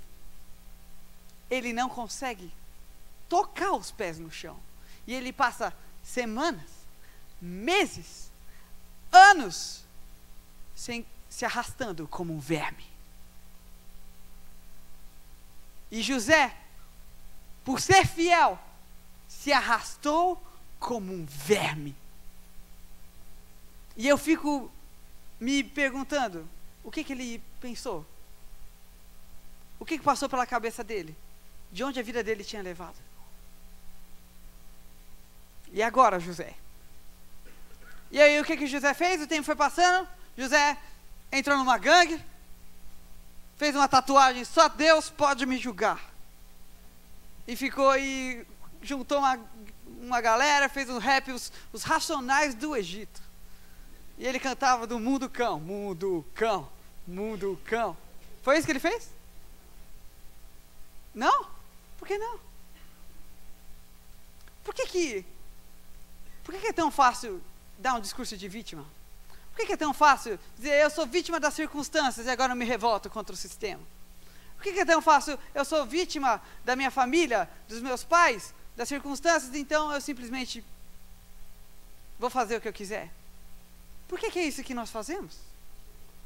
ele 1.50 1.72
não 1.72 1.88
consegue 1.88 2.52
tocar 3.28 3.72
os 3.72 3.90
pés 3.90 4.18
no 4.18 4.30
chão. 4.30 4.58
E 5.06 5.14
ele 5.14 5.32
passa 5.32 5.74
semanas, 6.02 6.70
meses, 7.40 8.30
anos, 9.12 9.84
sem, 10.74 11.06
se 11.28 11.44
arrastando 11.44 12.08
como 12.08 12.32
um 12.32 12.40
verme. 12.40 12.86
E 15.90 16.02
José, 16.02 16.56
por 17.64 17.80
ser 17.80 18.06
fiel, 18.06 18.58
se 19.28 19.52
arrastou 19.52 20.42
como 20.78 21.12
um 21.12 21.24
verme. 21.24 21.94
E 23.96 24.08
eu 24.08 24.18
fico 24.18 24.70
me 25.38 25.62
perguntando, 25.62 26.48
o 26.82 26.90
que, 26.90 27.04
que 27.04 27.12
ele 27.12 27.42
pensou? 27.60 28.04
O 29.78 29.84
que, 29.84 29.98
que 29.98 30.04
passou 30.04 30.28
pela 30.28 30.46
cabeça 30.46 30.82
dele? 30.82 31.16
De 31.74 31.82
onde 31.82 31.98
a 31.98 32.04
vida 32.04 32.22
dele 32.22 32.44
tinha 32.44 32.62
levado? 32.62 32.94
E 35.72 35.82
agora, 35.82 36.20
José? 36.20 36.54
E 38.12 38.22
aí, 38.22 38.40
o 38.40 38.44
que, 38.44 38.56
que 38.56 38.68
José 38.68 38.94
fez? 38.94 39.20
O 39.20 39.26
tempo 39.26 39.42
foi 39.42 39.56
passando, 39.56 40.06
José 40.38 40.78
entrou 41.32 41.58
numa 41.58 41.76
gangue, 41.76 42.24
fez 43.56 43.74
uma 43.74 43.88
tatuagem, 43.88 44.44
só 44.44 44.68
Deus 44.68 45.10
pode 45.10 45.44
me 45.46 45.58
julgar. 45.58 46.00
E 47.44 47.56
ficou 47.56 47.98
e 47.98 48.46
juntou 48.80 49.18
uma, 49.18 49.36
uma 50.00 50.20
galera, 50.20 50.68
fez 50.68 50.88
um 50.88 50.98
rap, 50.98 51.32
os, 51.32 51.50
os 51.72 51.82
racionais 51.82 52.54
do 52.54 52.76
Egito. 52.76 53.20
E 54.16 54.24
ele 54.24 54.38
cantava 54.38 54.86
do 54.86 55.00
mundo 55.00 55.28
cão, 55.28 55.58
mundo 55.58 56.24
cão, 56.36 56.70
mundo 57.04 57.60
cão. 57.64 57.96
Foi 58.44 58.56
isso 58.56 58.64
que 58.64 58.70
ele 58.70 58.78
fez? 58.78 59.10
Não? 61.12 61.53
Por 62.04 62.08
que 62.08 62.18
não? 62.18 62.38
Por 64.62 64.74
que 64.74 64.86
que, 64.86 65.26
por 66.42 66.54
que, 66.54 66.60
que 66.60 66.66
é 66.66 66.72
tão 66.74 66.90
fácil 66.90 67.42
dar 67.78 67.94
um 67.94 68.00
discurso 68.00 68.36
de 68.36 68.46
vítima? 68.46 68.84
Por 69.48 69.56
que, 69.56 69.64
que 69.64 69.72
é 69.72 69.76
tão 69.78 69.94
fácil 69.94 70.38
dizer 70.54 70.82
eu 70.82 70.90
sou 70.90 71.06
vítima 71.06 71.40
das 71.40 71.54
circunstâncias 71.54 72.26
e 72.26 72.28
agora 72.28 72.52
eu 72.52 72.56
me 72.56 72.66
revolto 72.66 73.08
contra 73.08 73.32
o 73.32 73.36
sistema? 73.38 73.82
Por 74.54 74.64
que, 74.64 74.74
que 74.74 74.80
é 74.80 74.84
tão 74.84 75.00
fácil 75.00 75.38
eu 75.54 75.64
sou 75.64 75.86
vítima 75.86 76.42
da 76.62 76.76
minha 76.76 76.90
família, 76.90 77.48
dos 77.66 77.80
meus 77.80 78.04
pais, 78.04 78.52
das 78.76 78.86
circunstâncias, 78.86 79.54
então 79.54 79.90
eu 79.90 79.98
simplesmente 79.98 80.62
vou 82.18 82.28
fazer 82.28 82.58
o 82.58 82.60
que 82.60 82.68
eu 82.68 82.72
quiser? 82.74 83.10
Por 84.06 84.18
que, 84.18 84.30
que 84.30 84.40
é 84.40 84.44
isso 84.44 84.62
que 84.62 84.74
nós 84.74 84.90
fazemos? 84.90 85.36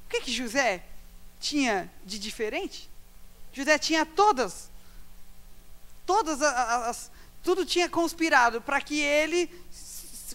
O 0.06 0.08
que, 0.08 0.22
que 0.22 0.32
José 0.32 0.84
tinha 1.38 1.88
de 2.04 2.18
diferente? 2.18 2.90
José 3.52 3.78
tinha 3.78 4.04
todas, 4.04 4.68
todas 6.08 6.40
as, 6.40 7.10
tudo 7.42 7.66
tinha 7.66 7.86
conspirado 7.86 8.62
para 8.62 8.80
que 8.80 8.98
ele 8.98 9.50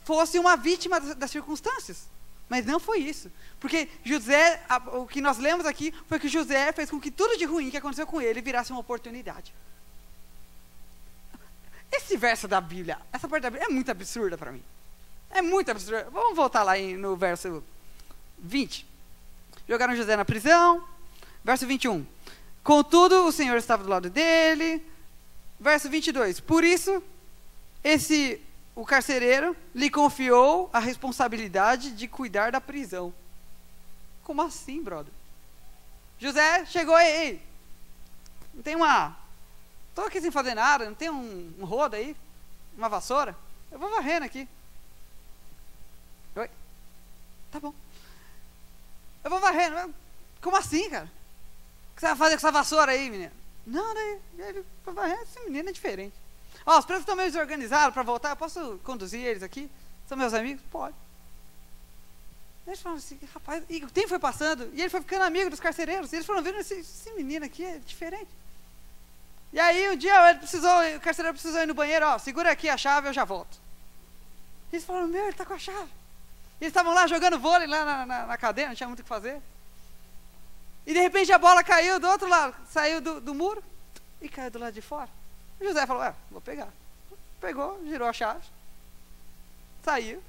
fosse 0.05 0.37
uma 0.37 0.55
vítima 0.55 0.99
das 0.99 1.31
circunstâncias. 1.31 2.07
Mas 2.47 2.63
não 2.63 2.79
foi 2.79 2.99
isso. 2.99 3.31
Porque 3.59 3.89
José, 4.03 4.61
o 4.93 5.07
que 5.07 5.19
nós 5.19 5.39
lemos 5.39 5.65
aqui 5.65 5.91
foi 6.07 6.19
que 6.19 6.27
José 6.29 6.71
fez 6.73 6.91
com 6.91 6.99
que 6.99 7.09
tudo 7.09 7.35
de 7.35 7.45
ruim 7.45 7.71
que 7.71 7.77
aconteceu 7.77 8.05
com 8.05 8.21
ele 8.21 8.39
virasse 8.39 8.71
uma 8.71 8.81
oportunidade. 8.81 9.51
Esse 11.91 12.15
verso 12.17 12.47
da 12.47 12.61
Bíblia, 12.61 12.99
essa 13.11 13.27
parte 13.27 13.41
da 13.41 13.49
Bíblia 13.49 13.67
é 13.67 13.73
muito 13.73 13.89
absurda 13.89 14.37
para 14.37 14.51
mim. 14.51 14.63
É 15.31 15.41
muito 15.41 15.71
absurda. 15.71 16.07
Vamos 16.11 16.35
voltar 16.35 16.61
lá 16.61 16.77
no 16.77 17.15
verso 17.15 17.63
20. 18.37 18.85
Jogaram 19.67 19.95
José 19.95 20.15
na 20.15 20.25
prisão. 20.25 20.87
Verso 21.43 21.65
21. 21.65 22.05
Contudo, 22.63 23.25
o 23.25 23.31
Senhor 23.31 23.57
estava 23.57 23.83
do 23.83 23.89
lado 23.89 24.09
dele. 24.11 24.92
Verso 25.63 25.89
22. 25.89 26.41
Por 26.41 26.61
isso, 26.61 27.01
esse 27.81 28.41
o 28.75 28.85
carcereiro 28.85 29.55
lhe 29.73 29.89
confiou 29.89 30.69
a 30.73 30.79
responsabilidade 30.79 31.91
de 31.91 32.05
cuidar 32.05 32.51
da 32.51 32.59
prisão. 32.59 33.13
Como 34.25 34.41
assim, 34.41 34.83
brother? 34.83 35.13
José 36.19 36.65
chegou 36.65 36.99
e, 36.99 37.05
ei, 37.05 37.41
não 38.53 38.61
tem 38.61 38.75
uma. 38.75 39.17
Estou 39.87 40.05
aqui 40.05 40.19
sem 40.19 40.31
fazer 40.31 40.53
nada, 40.53 40.83
não 40.85 40.95
tem 40.95 41.09
um, 41.09 41.53
um 41.57 41.63
rodo 41.63 41.95
aí? 41.95 42.13
Uma 42.77 42.89
vassoura? 42.89 43.33
Eu 43.71 43.79
vou 43.79 43.89
varrendo 43.89 44.25
aqui. 44.25 44.45
Oi? 46.35 46.49
Tá 47.53 47.61
bom. 47.61 47.73
Eu 49.23 49.29
vou 49.29 49.39
varrendo. 49.39 49.95
Como 50.41 50.57
assim, 50.57 50.89
cara? 50.89 51.05
O 51.05 51.95
que 51.95 52.01
você 52.01 52.07
vai 52.07 52.15
fazer 52.17 52.31
com 52.31 52.39
essa 52.39 52.51
vassoura 52.51 52.91
aí, 52.91 53.09
menina? 53.09 53.42
Não, 53.65 53.93
daí, 53.93 54.19
ele 54.39 54.65
vai 54.85 54.93
varrendo, 54.93 55.23
esse 55.23 55.39
menino 55.45 55.69
é 55.69 55.71
diferente. 55.71 56.13
Ó, 56.65 56.77
os 56.77 56.85
presos 56.85 57.01
estão 57.01 57.15
meio 57.15 57.29
desorganizados 57.29 57.93
para 57.93 58.03
voltar, 58.03 58.31
eu 58.31 58.35
posso 58.35 58.79
conduzir 58.83 59.21
eles 59.21 59.43
aqui? 59.43 59.69
São 60.07 60.17
meus 60.17 60.33
amigos? 60.33 60.61
Pode. 60.71 60.95
Eles 62.65 62.81
falaram 62.81 62.99
assim, 62.99 63.19
rapaz, 63.33 63.63
e 63.69 63.83
o 63.83 63.89
tempo 63.89 64.07
foi 64.07 64.19
passando, 64.19 64.69
e 64.73 64.81
ele 64.81 64.89
foi 64.89 65.01
ficando 65.01 65.23
amigo 65.23 65.49
dos 65.49 65.59
carcereiros, 65.59 66.11
e 66.11 66.15
eles 66.15 66.25
foram 66.25 66.41
vendo 66.41 66.59
esse, 66.59 66.75
esse 66.75 67.11
menino 67.13 67.45
aqui 67.45 67.63
é 67.63 67.77
diferente. 67.79 68.29
E 69.51 69.59
aí 69.59 69.89
um 69.89 69.95
dia 69.95 70.29
ele 70.29 70.39
precisou, 70.39 70.71
o 70.95 70.99
carcereiro 70.99 71.37
precisou 71.37 71.61
ir 71.61 71.67
no 71.67 71.73
banheiro, 71.73 72.05
ó, 72.07 72.17
segura 72.17 72.51
aqui 72.51 72.69
a 72.69 72.77
chave, 72.77 73.09
eu 73.09 73.13
já 73.13 73.25
volto. 73.25 73.57
Eles 74.71 74.85
falaram, 74.85 75.07
meu, 75.07 75.21
ele 75.21 75.31
está 75.31 75.45
com 75.45 75.53
a 75.53 75.59
chave. 75.59 75.91
Eles 76.59 76.71
estavam 76.71 76.93
lá 76.93 77.05
jogando 77.05 77.37
vôlei 77.37 77.67
lá 77.67 77.83
na, 77.85 78.05
na, 78.05 78.25
na, 78.25 78.37
cadeia, 78.37 78.69
não 78.69 78.75
tinha 78.75 78.87
muito 78.87 79.01
o 79.01 79.03
que 79.03 79.09
fazer. 79.09 79.41
E 80.85 80.93
de 80.93 80.99
repente 80.99 81.31
a 81.31 81.37
bola 81.37 81.63
caiu 81.63 81.99
do 81.99 82.07
outro 82.07 82.27
lado, 82.27 82.55
saiu 82.67 82.99
do, 82.99 83.21
do 83.21 83.33
muro 83.33 83.63
e 84.21 84.27
caiu 84.27 84.51
do 84.51 84.59
lado 84.59 84.73
de 84.73 84.81
fora. 84.81 85.09
José 85.61 85.85
falou: 85.85 86.03
É, 86.03 86.13
vou 86.29 86.41
pegar. 86.41 86.69
Pegou, 87.39 87.79
girou 87.85 88.07
a 88.07 88.13
chave, 88.13 88.43
saiu, 89.83 90.23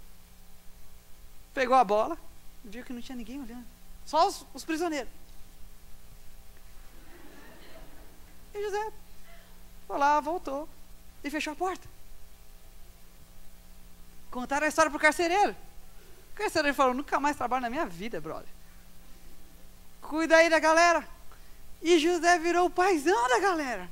pegou 1.53 1.77
a 1.77 1.85
bola, 1.85 2.19
viu 2.65 2.85
que 2.85 2.93
não 2.93 3.01
tinha 3.01 3.17
ninguém 3.17 3.41
olhando, 3.41 3.67
só 4.05 4.27
os, 4.27 4.45
os 4.53 4.65
prisioneiros. 4.65 5.13
E 8.53 8.63
José 8.63 8.93
foi 9.87 9.99
lá, 9.99 10.21
voltou 10.21 10.69
e 11.23 11.31
fechou 11.31 11.53
a 11.53 11.57
porta. 11.57 11.89
Contaram 14.31 14.67
a 14.67 14.69
história 14.69 14.91
para 14.91 14.99
o 14.99 15.01
carcereiro. 15.01 15.55
O 16.33 16.35
carcereiro 16.35 16.75
falou: 16.75 16.95
Nunca 16.95 17.21
mais 17.21 17.37
trabalho 17.37 17.63
na 17.63 17.71
minha 17.71 17.87
vida, 17.87 18.21
brother. 18.21 18.49
Cuida 20.05 20.37
aí 20.37 20.51
da 20.51 20.59
galera. 20.59 21.07
E 21.81 21.99
José 21.99 22.39
virou 22.39 22.67
o 22.67 22.71
paizão 22.71 23.29
da 23.29 23.41
galera. 23.41 23.91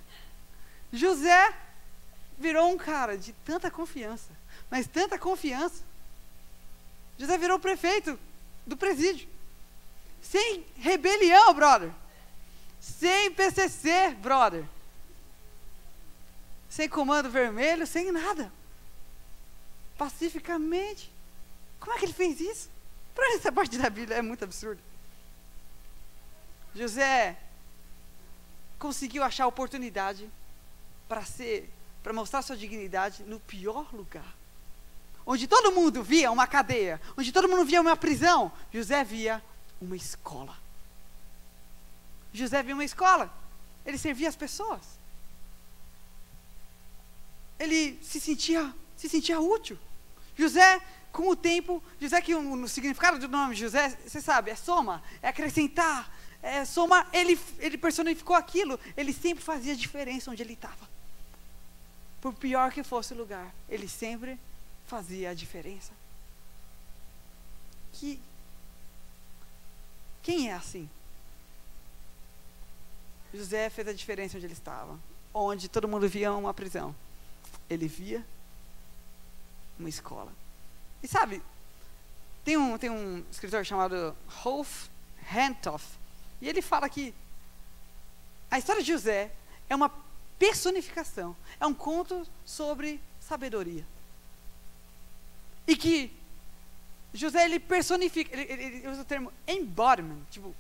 José 0.93 1.55
virou 2.39 2.71
um 2.71 2.77
cara 2.77 3.17
de 3.17 3.33
tanta 3.33 3.71
confiança, 3.71 4.31
mas 4.71 4.87
tanta 4.87 5.19
confiança. 5.19 5.83
José 7.19 7.39
virou 7.39 7.59
prefeito 7.59 8.19
do 8.67 8.77
presídio. 8.77 9.29
Sem 10.21 10.67
rebelião, 10.77 11.55
brother. 11.55 11.91
Sem 12.81 13.33
PCC, 13.33 14.11
brother. 14.21 14.65
sem 16.69 16.89
comando 16.89 17.31
vermelho, 17.31 17.87
sem 17.87 18.13
nada. 18.13 18.53
Pacificamente. 19.97 21.11
Como 21.81 21.93
é 21.93 21.99
que 21.99 22.05
ele 22.05 22.13
fez 22.13 22.41
isso? 22.41 22.71
Para 23.15 23.35
essa 23.35 23.51
parte 23.51 23.79
da 23.79 23.89
Bíblia 23.89 24.19
é 24.19 24.23
muito 24.23 24.45
absurdo. 24.45 24.92
José 26.75 27.37
conseguiu 28.79 29.23
achar 29.23 29.47
oportunidade 29.47 30.29
para 31.09 31.25
ser, 31.25 31.73
para 32.03 32.13
mostrar 32.13 32.43
sua 32.43 32.57
dignidade 32.57 33.23
no 33.25 33.39
pior 33.39 33.93
lugar. 33.95 34.37
Onde 35.25 35.47
todo 35.47 35.73
mundo 35.73 36.03
via 36.03 36.33
uma 36.33 36.47
cadeia, 36.47 37.01
onde 37.17 37.31
todo 37.31 37.49
mundo 37.49 37.65
via 37.65 37.81
uma 37.81 37.97
prisão, 37.97 38.51
José 38.73 39.05
via 39.05 39.43
uma 39.81 39.95
escola. 39.95 40.57
José 42.33 42.63
via 42.63 42.75
uma 42.75 42.85
escola. 42.85 43.33
Ele 43.85 43.99
servia 43.99 44.29
as 44.29 44.37
pessoas. 44.37 44.99
Ele 47.59 47.99
se 48.03 48.21
sentia, 48.21 48.75
se 48.97 49.09
sentia 49.09 49.39
útil. 49.39 49.79
José, 50.37 50.81
com 51.13 51.29
o 51.29 51.37
tempo, 51.37 51.83
José 52.01 52.21
que 52.21 52.35
o, 52.35 52.63
o 52.63 52.69
significado 52.69 53.19
do 53.19 53.29
nome 53.29 53.55
José, 53.55 53.91
você 53.91 54.21
sabe, 54.21 54.51
é 54.51 54.57
soma, 54.57 55.03
é 55.21 55.29
acrescentar, 55.29 56.11
é, 56.43 56.65
soma, 56.65 57.07
ele, 57.13 57.39
ele 57.61 57.79
personificou 57.79 58.35
aquilo, 58.35 58.79
ele 58.97 59.13
sempre 59.13 59.45
fazia 59.45 59.77
diferença 59.77 60.31
onde 60.31 60.43
ele 60.43 60.55
estava. 60.55 60.91
Por 62.21 62.35
pior 62.35 62.73
que 62.73 62.83
fosse 62.83 63.15
o 63.15 63.17
lugar, 63.17 63.55
ele 63.69 63.89
sempre 63.89 64.39
fazia 64.87 65.31
a 65.31 65.35
diferença. 65.35 65.93
Que, 67.93 68.21
quem 70.23 70.51
é 70.51 70.55
assim? 70.55 70.91
José 73.33 73.71
fez 73.71 73.89
a 73.89 73.93
diferença 73.93 74.37
onde 74.37 74.47
ele 74.47 74.53
estava, 74.53 74.99
onde 75.33 75.69
todo 75.69 75.89
mundo 75.89 76.09
via 76.09 76.33
uma 76.33 76.53
prisão. 76.53 76.95
Ele 77.71 77.87
via 77.87 78.25
uma 79.79 79.89
escola. 79.89 80.33
E 81.03 81.09
sabe, 81.09 81.43
tem 82.45 82.57
um, 82.57 82.77
tem 82.77 82.91
um 82.91 83.25
escritor 83.31 83.65
chamado 83.65 84.17
Rolf 84.27 84.89
Hentoff, 85.33 86.02
e 86.43 86.49
ele 86.49 86.61
fala 86.61 86.89
que 86.89 87.15
a 88.51 88.59
história 88.59 88.83
de 88.83 88.91
José 88.91 89.31
é 89.71 89.77
uma 89.77 89.89
personificação, 90.41 91.37
é 91.61 91.65
um 91.65 91.73
conto 91.73 92.27
sobre 92.45 93.01
sabedoria. 93.21 93.87
E 95.69 95.77
que 95.77 96.13
José 97.15 97.45
ele 97.45 97.61
personifica, 97.61 98.35
ele, 98.35 98.53
ele, 98.53 98.63
ele 98.65 98.89
usa 98.89 99.03
o 99.03 99.05
termo 99.05 99.33
embodiment, 99.47 100.19
tipo, 100.33 100.53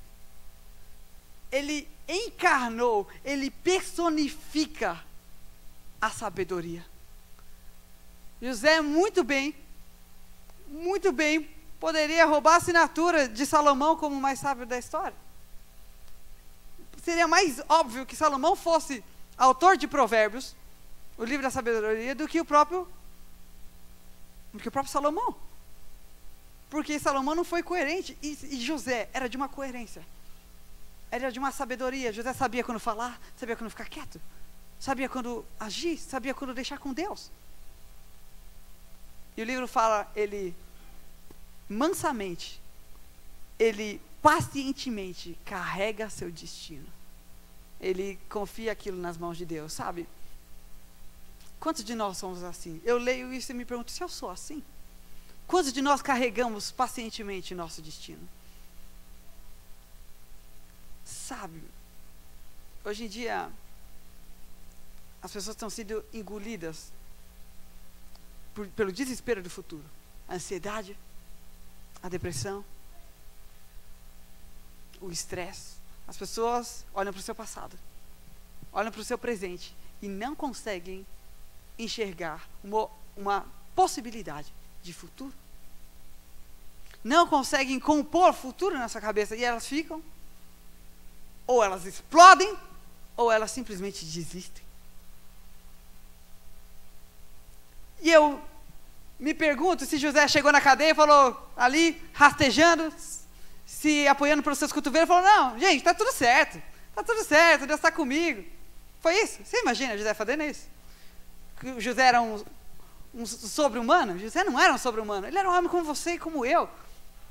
ele 1.50 1.88
encarnou, 2.08 3.08
ele 3.24 3.50
personifica 3.50 5.04
a 6.00 6.10
sabedoria. 6.10 6.86
José 8.40 8.80
muito 8.80 9.24
bem, 9.24 9.52
muito 10.68 11.10
bem 11.10 11.50
poderia 11.80 12.24
roubar 12.24 12.54
a 12.54 12.56
assinatura 12.58 13.28
de 13.28 13.44
Salomão 13.44 13.96
como 13.96 14.14
o 14.14 14.20
mais 14.20 14.38
sábio 14.38 14.64
da 14.64 14.78
história 14.78 15.21
seria 17.02 17.26
mais 17.26 17.60
óbvio 17.68 18.06
que 18.06 18.16
Salomão 18.16 18.54
fosse 18.56 19.04
autor 19.36 19.76
de 19.76 19.86
Provérbios, 19.86 20.54
o 21.18 21.24
livro 21.24 21.42
da 21.42 21.50
sabedoria, 21.50 22.14
do 22.14 22.28
que 22.28 22.40
o 22.40 22.44
próprio 22.44 22.88
do 24.52 24.58
que 24.58 24.68
o 24.68 24.72
próprio 24.72 24.92
Salomão. 24.92 25.34
Porque 26.68 26.98
Salomão 26.98 27.34
não 27.34 27.44
foi 27.44 27.62
coerente 27.62 28.16
e, 28.22 28.38
e 28.50 28.60
José 28.60 29.08
era 29.12 29.28
de 29.28 29.36
uma 29.36 29.48
coerência. 29.48 30.02
Era 31.10 31.30
de 31.30 31.38
uma 31.38 31.50
sabedoria. 31.50 32.12
José 32.12 32.32
sabia 32.32 32.62
quando 32.62 32.78
falar, 32.78 33.20
sabia 33.36 33.56
quando 33.56 33.70
ficar 33.70 33.88
quieto, 33.88 34.20
sabia 34.78 35.08
quando 35.08 35.44
agir, 35.58 35.98
sabia 35.98 36.34
quando 36.34 36.54
deixar 36.54 36.78
com 36.78 36.92
Deus. 36.92 37.30
E 39.36 39.42
o 39.42 39.44
livro 39.44 39.66
fala, 39.66 40.10
ele 40.14 40.54
mansamente, 41.68 42.60
ele 43.58 44.00
pacientemente 44.22 45.36
carrega 45.44 46.08
seu 46.08 46.30
destino. 46.30 46.86
Ele 47.80 48.18
confia 48.28 48.70
aquilo 48.70 48.96
nas 48.96 49.18
mãos 49.18 49.36
de 49.36 49.44
Deus, 49.44 49.72
sabe? 49.72 50.08
Quantos 51.58 51.84
de 51.84 51.94
nós 51.94 52.16
somos 52.16 52.42
assim? 52.44 52.80
Eu 52.84 52.96
leio 52.96 53.32
isso 53.32 53.50
e 53.50 53.54
me 53.54 53.64
pergunto 53.64 53.90
se 53.90 54.02
eu 54.02 54.08
sou 54.08 54.30
assim. 54.30 54.62
Quantos 55.46 55.72
de 55.72 55.82
nós 55.82 56.00
carregamos 56.00 56.70
pacientemente 56.70 57.54
nosso 57.54 57.82
destino? 57.82 58.26
Sabe, 61.04 61.62
hoje 62.84 63.04
em 63.04 63.08
dia, 63.08 63.50
as 65.20 65.32
pessoas 65.32 65.56
estão 65.56 65.68
sendo 65.68 66.04
engolidas 66.12 66.92
por, 68.54 68.66
pelo 68.68 68.92
desespero 68.92 69.42
do 69.42 69.50
futuro. 69.50 69.84
A 70.28 70.34
ansiedade, 70.34 70.96
a 72.02 72.08
depressão, 72.08 72.64
o 75.02 75.10
estresse. 75.10 75.72
As 76.06 76.16
pessoas 76.16 76.84
olham 76.94 77.12
para 77.12 77.20
o 77.20 77.22
seu 77.22 77.34
passado, 77.34 77.78
olham 78.72 78.90
para 78.90 79.00
o 79.00 79.04
seu 79.04 79.18
presente 79.18 79.74
e 80.00 80.08
não 80.08 80.34
conseguem 80.34 81.06
enxergar 81.78 82.48
uma, 82.62 82.88
uma 83.16 83.46
possibilidade 83.74 84.52
de 84.82 84.92
futuro. 84.92 85.34
Não 87.04 87.26
conseguem 87.26 87.80
compor 87.80 88.32
futuro 88.32 88.78
na 88.78 88.88
sua 88.88 89.00
cabeça 89.00 89.34
e 89.36 89.42
elas 89.42 89.66
ficam, 89.66 90.02
ou 91.46 91.62
elas 91.62 91.84
explodem, 91.84 92.56
ou 93.16 93.30
elas 93.30 93.50
simplesmente 93.50 94.04
desistem. 94.04 94.62
E 98.00 98.10
eu 98.10 98.40
me 99.18 99.32
pergunto 99.32 99.86
se 99.86 99.98
José 99.98 100.26
chegou 100.26 100.50
na 100.50 100.60
cadeia 100.60 100.90
e 100.90 100.94
falou 100.94 101.50
ali, 101.56 102.02
rastejando, 102.12 102.92
se 103.72 104.06
apoiando 104.06 104.42
pelos 104.42 104.58
seus 104.58 104.70
cotovelos, 104.70 105.08
falou: 105.08 105.24
Não, 105.24 105.58
gente, 105.58 105.78
está 105.78 105.94
tudo 105.94 106.12
certo, 106.12 106.60
está 106.90 107.02
tudo 107.02 107.24
certo, 107.24 107.66
Deus 107.66 107.78
está 107.78 107.90
comigo. 107.90 108.44
Foi 109.00 109.14
isso? 109.18 109.40
Você 109.44 109.60
imagina 109.60 109.96
José 109.96 110.12
fazendo 110.14 110.42
isso? 110.44 110.68
Que 111.58 111.80
José 111.80 112.02
era 112.02 112.20
um, 112.20 112.44
um 113.14 113.24
sobre-humano? 113.26 114.18
José 114.18 114.44
não 114.44 114.60
era 114.60 114.72
um 114.72 114.78
sobre-humano, 114.78 115.26
ele 115.26 115.38
era 115.38 115.48
um 115.48 115.52
homem 115.52 115.70
como 115.70 115.84
você 115.84 116.12
e 116.12 116.18
como 116.18 116.44
eu, 116.44 116.68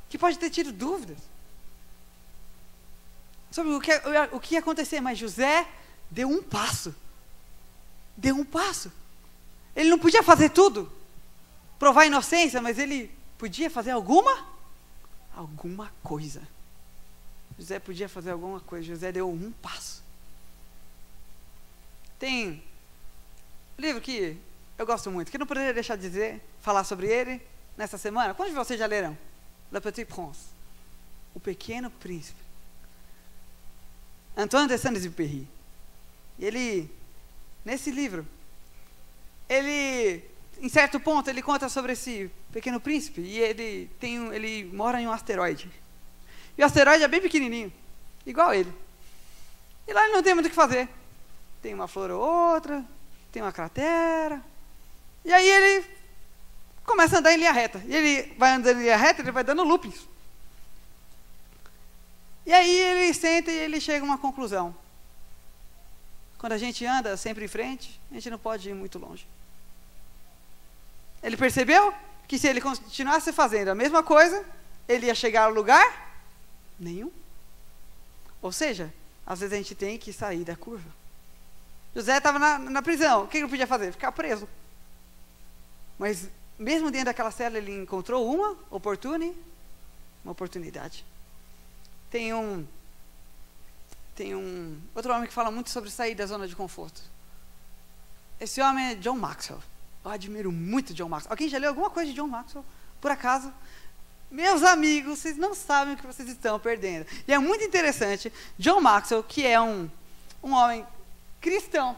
que 0.10 0.18
pode 0.18 0.38
ter 0.40 0.50
tido 0.50 0.74
dúvidas 0.74 1.18
sobre 3.52 3.74
o 3.74 3.80
que, 3.80 3.92
o 4.32 4.40
que 4.40 4.56
ia 4.56 4.60
acontecer, 4.60 5.00
mas 5.00 5.20
José 5.20 5.68
deu 6.10 6.28
um 6.28 6.42
passo. 6.42 6.96
Deu 8.18 8.36
um 8.36 8.44
passo. 8.44 8.92
Ele 9.76 9.90
não 9.90 10.00
podia 10.00 10.24
fazer 10.24 10.50
tudo, 10.50 10.92
provar 11.78 12.06
inocência, 12.06 12.62
mas 12.62 12.80
ele 12.80 13.12
podia 13.38 13.70
fazer 13.70 13.92
alguma 13.92 14.51
alguma 15.36 15.92
coisa. 16.04 16.42
José 17.58 17.80
podia 17.80 18.10
fazer 18.10 18.32
alguma 18.32 18.60
coisa. 18.60 18.86
José 18.86 19.12
deu 19.12 19.30
um 19.30 19.52
passo. 19.52 20.02
Tem 22.18 22.64
um 23.78 23.82
livro 23.82 24.02
que 24.02 24.38
eu 24.78 24.86
gosto 24.86 25.12
muito, 25.12 25.32
que 25.32 25.38
não 25.38 25.46
poderia 25.46 25.74
deixar 25.74 25.96
de 25.96 26.02
dizer, 26.02 26.42
falar 26.62 26.84
sobre 26.84 27.08
ele 27.08 27.42
nessa 27.78 27.98
semana. 27.98 28.34
Quantos 28.34 28.54
de 28.54 28.60
vocês 28.60 28.80
já 28.80 28.86
leram? 28.86 29.18
Le 29.72 29.82
Petit 29.82 30.06
Prince. 30.06 30.46
O 31.34 31.40
Pequeno 31.40 31.90
Príncipe. 31.90 32.40
Antoine 34.36 34.68
de 34.68 34.78
Saint-Exupéry. 34.78 35.48
Ele, 36.40 36.90
nesse 37.64 37.92
livro, 37.92 38.26
ele 39.48 40.24
em 40.62 40.70
certo 40.70 41.00
ponto, 41.00 41.28
ele 41.28 41.42
conta 41.42 41.68
sobre 41.68 41.94
esse 41.94 42.30
pequeno 42.52 42.80
príncipe 42.80 43.22
e 43.22 43.40
ele 43.40 43.90
tem 44.00 44.20
um, 44.20 44.32
ele 44.32 44.64
mora 44.66 45.02
em 45.02 45.08
um 45.08 45.12
asteroide. 45.12 45.70
E 46.56 46.62
o 46.62 46.66
asteroide 46.66 47.04
é 47.04 47.08
bem 47.08 47.20
pequenininho, 47.20 47.74
igual 48.26 48.54
ele. 48.54 48.72
E 49.88 49.94
lá 49.94 50.04
ele 50.04 50.14
não 50.14 50.22
tem 50.22 50.36
muito 50.36 50.46
o 50.46 50.50
que 50.50 50.56
fazer. 50.56 50.88
Tem 51.64 51.74
uma 51.74 51.88
flor 51.88 52.12
ou 52.12 52.22
outra, 52.22 52.86
tem 53.32 53.42
uma 53.42 53.52
cratera. 53.52 54.40
E 55.26 55.34
aí 55.34 55.50
ele 55.50 55.86
começa 56.86 57.16
a 57.16 57.20
andar 57.20 57.34
em 57.34 57.38
linha 57.38 57.52
reta. 57.52 57.82
E 57.88 57.96
ele 57.96 58.34
vai 58.38 58.52
andando 58.52 58.78
em 58.78 58.84
linha 58.84 58.98
reta, 58.98 59.22
ele 59.22 59.32
vai 59.32 59.44
dando 59.44 59.64
loopings. 59.64 60.08
E 62.46 62.54
aí 62.54 62.70
ele 62.70 63.14
senta 63.16 63.52
e 63.52 63.56
ele 63.56 63.82
chega 63.82 64.06
a 64.06 64.08
uma 64.08 64.18
conclusão. 64.18 64.76
Quando 66.38 66.54
a 66.54 66.58
gente 66.58 66.86
anda 66.86 67.18
sempre 67.18 67.46
em 67.46 67.48
frente, 67.48 68.00
a 68.12 68.14
gente 68.16 68.30
não 68.30 68.38
pode 68.38 68.70
ir 68.70 68.76
muito 68.76 69.00
longe. 69.00 69.28
Ele 71.22 71.38
percebeu 71.38 71.94
que 72.28 72.38
se 72.38 72.48
ele 72.48 72.62
continuasse 72.62 73.32
fazendo 73.32 73.70
a 73.70 73.76
mesma 73.76 74.02
coisa, 74.02 74.46
ele 74.88 75.08
ia 75.08 75.16
chegar 75.16 75.44
ao 75.44 75.52
lugar 75.52 76.16
nenhum. 76.80 77.12
Ou 78.42 78.52
seja, 78.52 78.92
às 79.26 79.40
vezes 79.40 79.54
a 79.54 79.58
gente 79.58 79.76
tem 79.76 79.98
que 79.98 80.12
sair 80.12 80.44
da 80.44 80.56
curva. 80.56 80.90
José 81.96 82.18
estava 82.18 82.40
na, 82.40 82.58
na, 82.58 82.82
prisão. 82.82 83.24
O 83.24 83.28
que 83.28 83.38
ele 83.38 83.48
podia 83.48 83.68
fazer? 83.68 83.92
Ficar 83.92 84.12
preso. 84.12 84.48
Mas 86.00 86.30
mesmo 86.58 86.90
dentro 86.90 87.06
daquela 87.06 87.32
cela, 87.32 87.58
ele 87.58 87.74
encontrou 87.74 88.34
uma. 88.34 88.58
Uma 90.24 90.32
oportunidade. 90.32 91.06
Tem 92.10 92.34
um 92.34 92.66
tem 94.16 94.36
um 94.36 94.80
outro 94.94 95.12
homem 95.14 95.28
que 95.28 95.34
fala 95.34 95.50
muito 95.50 95.70
sobre 95.70 95.90
sair 95.90 96.14
da 96.14 96.26
zona 96.26 96.48
de 96.48 96.56
conforto. 96.56 97.02
Esse 98.40 98.62
homem 98.62 98.92
é 98.92 98.96
John 98.96 99.18
Maxwell. 99.18 99.62
Eu 100.04 100.12
admiro 100.12 100.52
muito 100.52 100.94
John 100.94 101.10
Maxwell. 101.10 101.32
Alguém 101.32 101.48
já 101.48 101.58
leu 101.58 101.70
alguma 101.70 101.90
coisa 101.90 102.10
de 102.10 102.16
John 102.16 102.28
Maxwell? 102.28 102.66
Por 103.00 103.12
acaso? 103.12 103.54
Meus 104.32 104.64
amigos, 104.64 105.20
vocês 105.20 105.38
não 105.38 105.54
sabem 105.54 105.94
o 105.94 105.98
que 105.98 106.08
vocês 106.08 106.28
estão 106.30 106.60
perdendo. 106.60 107.06
E 107.28 107.34
é 107.34 107.38
muito 107.38 107.64
interessante. 107.64 108.32
John 108.58 108.80
Maxwell, 108.82 109.24
que 109.24 109.46
é 109.46 109.60
um, 109.60 109.90
um 110.42 110.54
homem 110.54 110.86
cristão, 111.40 111.98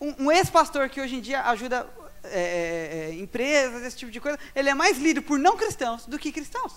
um, 0.00 0.24
um 0.24 0.32
ex-pastor 0.32 0.88
que 0.88 1.00
hoje 1.00 1.16
em 1.16 1.20
dia 1.20 1.42
ajuda 1.42 1.88
é, 2.24 2.40
é, 2.40 3.10
é, 3.10 3.14
empresas, 3.20 3.82
esse 3.82 3.96
tipo 3.96 4.10
de 4.10 4.20
coisa, 4.20 4.38
ele 4.54 4.70
é 4.70 4.74
mais 4.74 4.98
lido 4.98 5.22
por 5.22 5.38
não 5.38 5.56
cristãos 5.56 6.06
do 6.06 6.18
que 6.18 6.32
cristãos. 6.32 6.72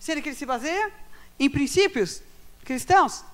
Sendo 0.00 0.22
que 0.22 0.30
ele 0.30 0.36
se 0.36 0.46
baseia 0.46 0.92
em 1.38 1.50
princípios 1.50 2.22
cristãos. 2.64 3.24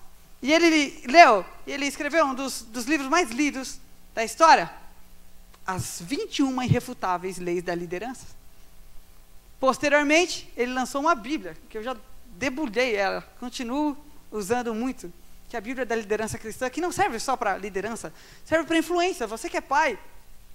E 0.42 0.52
ele 0.52 1.02
leu, 1.06 1.44
ele 1.66 1.86
escreveu 1.86 2.26
um 2.26 2.34
dos, 2.34 2.62
dos 2.62 2.86
livros 2.86 3.08
mais 3.08 3.30
lidos 3.30 3.78
da 4.14 4.24
história, 4.24 4.70
As 5.66 6.00
21 6.00 6.62
Irrefutáveis 6.62 7.38
Leis 7.38 7.62
da 7.62 7.74
Liderança. 7.74 8.26
Posteriormente, 9.60 10.52
ele 10.56 10.72
lançou 10.72 11.00
uma 11.00 11.14
Bíblia, 11.14 11.56
que 11.68 11.78
eu 11.78 11.82
já 11.82 11.96
debulhei 12.36 12.96
ela, 12.96 13.22
continuo 13.38 13.96
usando 14.30 14.74
muito, 14.74 15.12
que 15.48 15.54
é 15.54 15.58
a 15.58 15.62
Bíblia 15.62 15.86
da 15.86 15.94
liderança 15.94 16.38
cristã, 16.38 16.68
que 16.68 16.80
não 16.80 16.90
serve 16.90 17.20
só 17.20 17.36
para 17.36 17.56
liderança, 17.58 18.12
serve 18.44 18.66
para 18.66 18.78
influência. 18.78 19.26
Você 19.26 19.48
que 19.48 19.56
é 19.56 19.60
pai, 19.60 19.98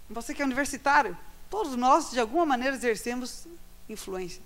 você 0.09 0.33
que 0.33 0.41
é 0.41 0.45
universitário, 0.45 1.17
todos 1.49 1.75
nós, 1.75 2.11
de 2.11 2.19
alguma 2.19 2.45
maneira, 2.45 2.75
exercemos 2.75 3.47
influência. 3.87 4.41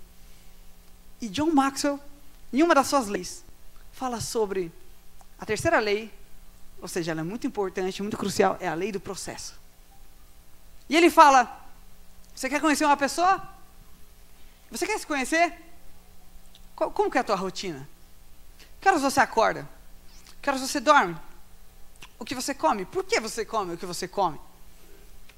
E 1.20 1.28
John 1.28 1.50
Maxwell, 1.50 1.98
em 2.52 2.62
uma 2.62 2.74
das 2.74 2.86
suas 2.86 3.08
leis, 3.08 3.44
fala 3.92 4.20
sobre 4.20 4.70
a 5.38 5.46
terceira 5.46 5.80
lei, 5.80 6.12
ou 6.80 6.86
seja, 6.86 7.12
ela 7.12 7.20
é 7.20 7.24
muito 7.24 7.46
importante, 7.46 8.02
muito 8.02 8.16
crucial, 8.16 8.56
é 8.60 8.68
a 8.68 8.74
lei 8.74 8.92
do 8.92 9.00
processo. 9.00 9.61
E 10.92 10.96
ele 10.96 11.08
fala: 11.08 11.40
você 12.34 12.50
quer 12.50 12.60
conhecer 12.60 12.84
uma 12.84 12.98
pessoa? 12.98 13.42
Você 14.70 14.86
quer 14.86 14.98
se 14.98 15.06
conhecer? 15.06 15.54
Como 16.76 17.10
que 17.10 17.16
é 17.16 17.22
a 17.22 17.24
tua 17.24 17.34
rotina? 17.34 17.88
Que 18.78 18.88
horas 18.90 19.00
você 19.00 19.18
acorda? 19.20 19.66
Que 20.42 20.50
horas 20.50 20.60
você 20.60 20.80
dorme? 20.80 21.16
O 22.18 22.26
que 22.26 22.34
você 22.34 22.54
come? 22.54 22.84
Por 22.84 23.04
que 23.04 23.18
você 23.20 23.42
come 23.42 23.72
o 23.72 23.78
que 23.78 23.86
você 23.86 24.06
come? 24.06 24.38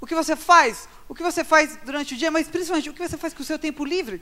O 0.01 0.07
que 0.09 0.15
você 0.17 0.35
faz? 0.35 0.89
O 1.09 1.15
que 1.15 1.23
você 1.23 1.45
faz 1.45 1.77
durante 1.85 2.15
o 2.15 2.17
dia, 2.17 2.33
mas 2.33 2.49
principalmente 2.49 2.91
o 2.91 2.93
que 2.93 3.09
você 3.09 3.17
faz 3.17 3.33
com 3.33 3.43
o 3.43 3.47
seu 3.47 3.59
tempo 3.59 3.85
livre? 3.85 4.21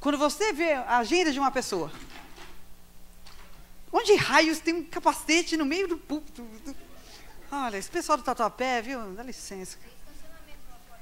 Quando 0.00 0.18
você 0.18 0.52
vê 0.52 0.74
a 0.74 0.98
agenda 0.98 1.32
de 1.32 1.38
uma 1.38 1.50
pessoa, 1.50 1.90
onde 3.90 4.14
raios 4.16 4.58
tem 4.58 4.74
um 4.74 4.84
capacete 4.84 5.56
no 5.56 5.64
meio 5.64 5.88
do 5.88 5.96
púlpito? 5.96 6.46
Olha, 7.54 7.76
esse 7.76 7.90
pessoal 7.90 8.16
do 8.16 8.24
Tatuapé, 8.24 8.80
viu? 8.80 9.12
Dá 9.12 9.22
licença. 9.22 9.76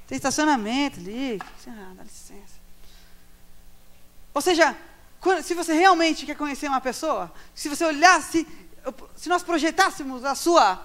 Tem 0.09 0.17
estacionamento 0.17 0.99
ali. 0.99 1.39
Ah, 1.69 1.93
dá 1.95 2.03
licença. 2.03 2.59
Ou 4.35 4.43
seja, 4.43 4.77
se 5.45 5.55
você 5.55 5.73
realmente 5.73 6.27
quer 6.27 6.37
conhecer 6.37 6.67
uma 6.67 6.81
pessoa, 6.81 7.33
se 7.55 7.69
você 7.69 7.85
olhasse, 7.85 8.45
se 9.15 9.29
nós 9.29 9.45
projetássemos 9.45 10.25
a 10.25 10.35
sua, 10.35 10.85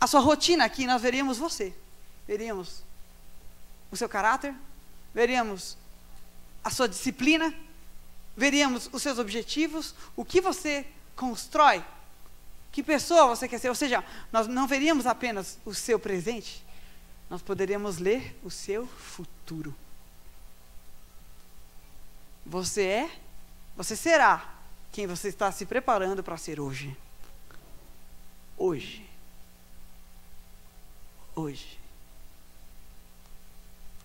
a 0.00 0.08
sua 0.08 0.18
rotina 0.18 0.64
aqui, 0.64 0.88
nós 0.88 1.00
veríamos 1.00 1.38
você. 1.38 1.72
Veríamos 2.26 2.82
o 3.92 3.96
seu 3.96 4.08
caráter, 4.08 4.52
veríamos 5.14 5.78
a 6.64 6.70
sua 6.70 6.88
disciplina, 6.88 7.54
veríamos 8.36 8.90
os 8.92 9.00
seus 9.00 9.20
objetivos, 9.20 9.94
o 10.16 10.24
que 10.24 10.40
você 10.40 10.84
constrói, 11.14 11.84
que 12.74 12.82
pessoa 12.82 13.28
você 13.28 13.46
quer 13.46 13.60
ser. 13.60 13.68
Ou 13.68 13.74
seja, 13.74 14.02
nós 14.32 14.48
não 14.48 14.66
veríamos 14.66 15.06
apenas 15.06 15.56
o 15.64 15.72
seu 15.72 15.96
presente, 15.96 16.66
nós 17.30 17.40
poderíamos 17.40 17.98
ler 17.98 18.36
o 18.42 18.50
seu 18.50 18.84
futuro. 18.88 19.72
Você 22.44 22.82
é, 22.82 23.10
você 23.76 23.94
será 23.94 24.56
quem 24.90 25.06
você 25.06 25.28
está 25.28 25.52
se 25.52 25.64
preparando 25.64 26.20
para 26.20 26.36
ser 26.36 26.58
hoje. 26.58 26.96
Hoje. 28.58 29.08
Hoje. 31.36 31.78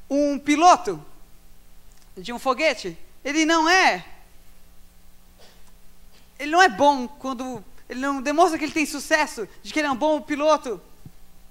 Um 0.08 0.38
piloto 0.38 1.03
de 2.15 2.32
um 2.32 2.38
foguete, 2.38 2.95
ele 3.25 3.45
não 3.45 3.67
é. 3.67 4.05
Ele 6.38 6.51
não 6.51 6.62
é 6.62 6.69
bom 6.69 7.08
quando. 7.08 7.65
Ele 7.89 7.99
não 7.99 8.21
demonstra 8.21 8.58
que 8.58 8.63
ele 8.63 8.71
tem 8.71 8.86
sucesso, 8.86 9.49
de 9.63 9.73
que 9.73 9.80
ele 9.80 9.88
é 9.88 9.91
um 9.91 9.95
bom 9.95 10.21
piloto 10.21 10.80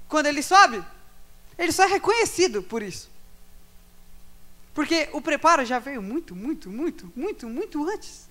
quando 0.09 0.27
ele 0.27 0.43
sobe. 0.43 0.83
Ele 1.59 1.73
só 1.73 1.83
é 1.85 1.89
reconhecido 1.89 2.63
por 2.63 2.81
isso. 2.81 3.11
Porque 4.73 5.09
o 5.13 5.21
preparo 5.21 5.65
já 5.65 5.81
veio 5.81 6.01
muito, 6.01 6.37
muito, 6.37 6.71
muito, 6.71 7.13
muito, 7.17 7.49
muito 7.49 7.91
antes. 7.91 8.29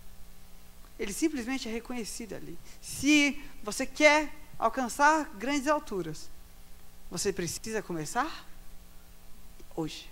Ele 0.98 1.12
simplesmente 1.12 1.68
é 1.68 1.72
reconhecido 1.72 2.34
ali. 2.34 2.58
Se 2.82 3.38
você 3.62 3.86
quer 3.86 4.34
alcançar 4.58 5.26
grandes 5.36 5.68
alturas, 5.68 6.30
você 7.12 7.34
precisa 7.34 7.82
começar 7.82 8.46
hoje. 9.76 10.10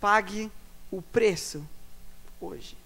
Pague 0.00 0.50
o 0.90 1.02
preço 1.02 1.68
hoje. 2.40 2.76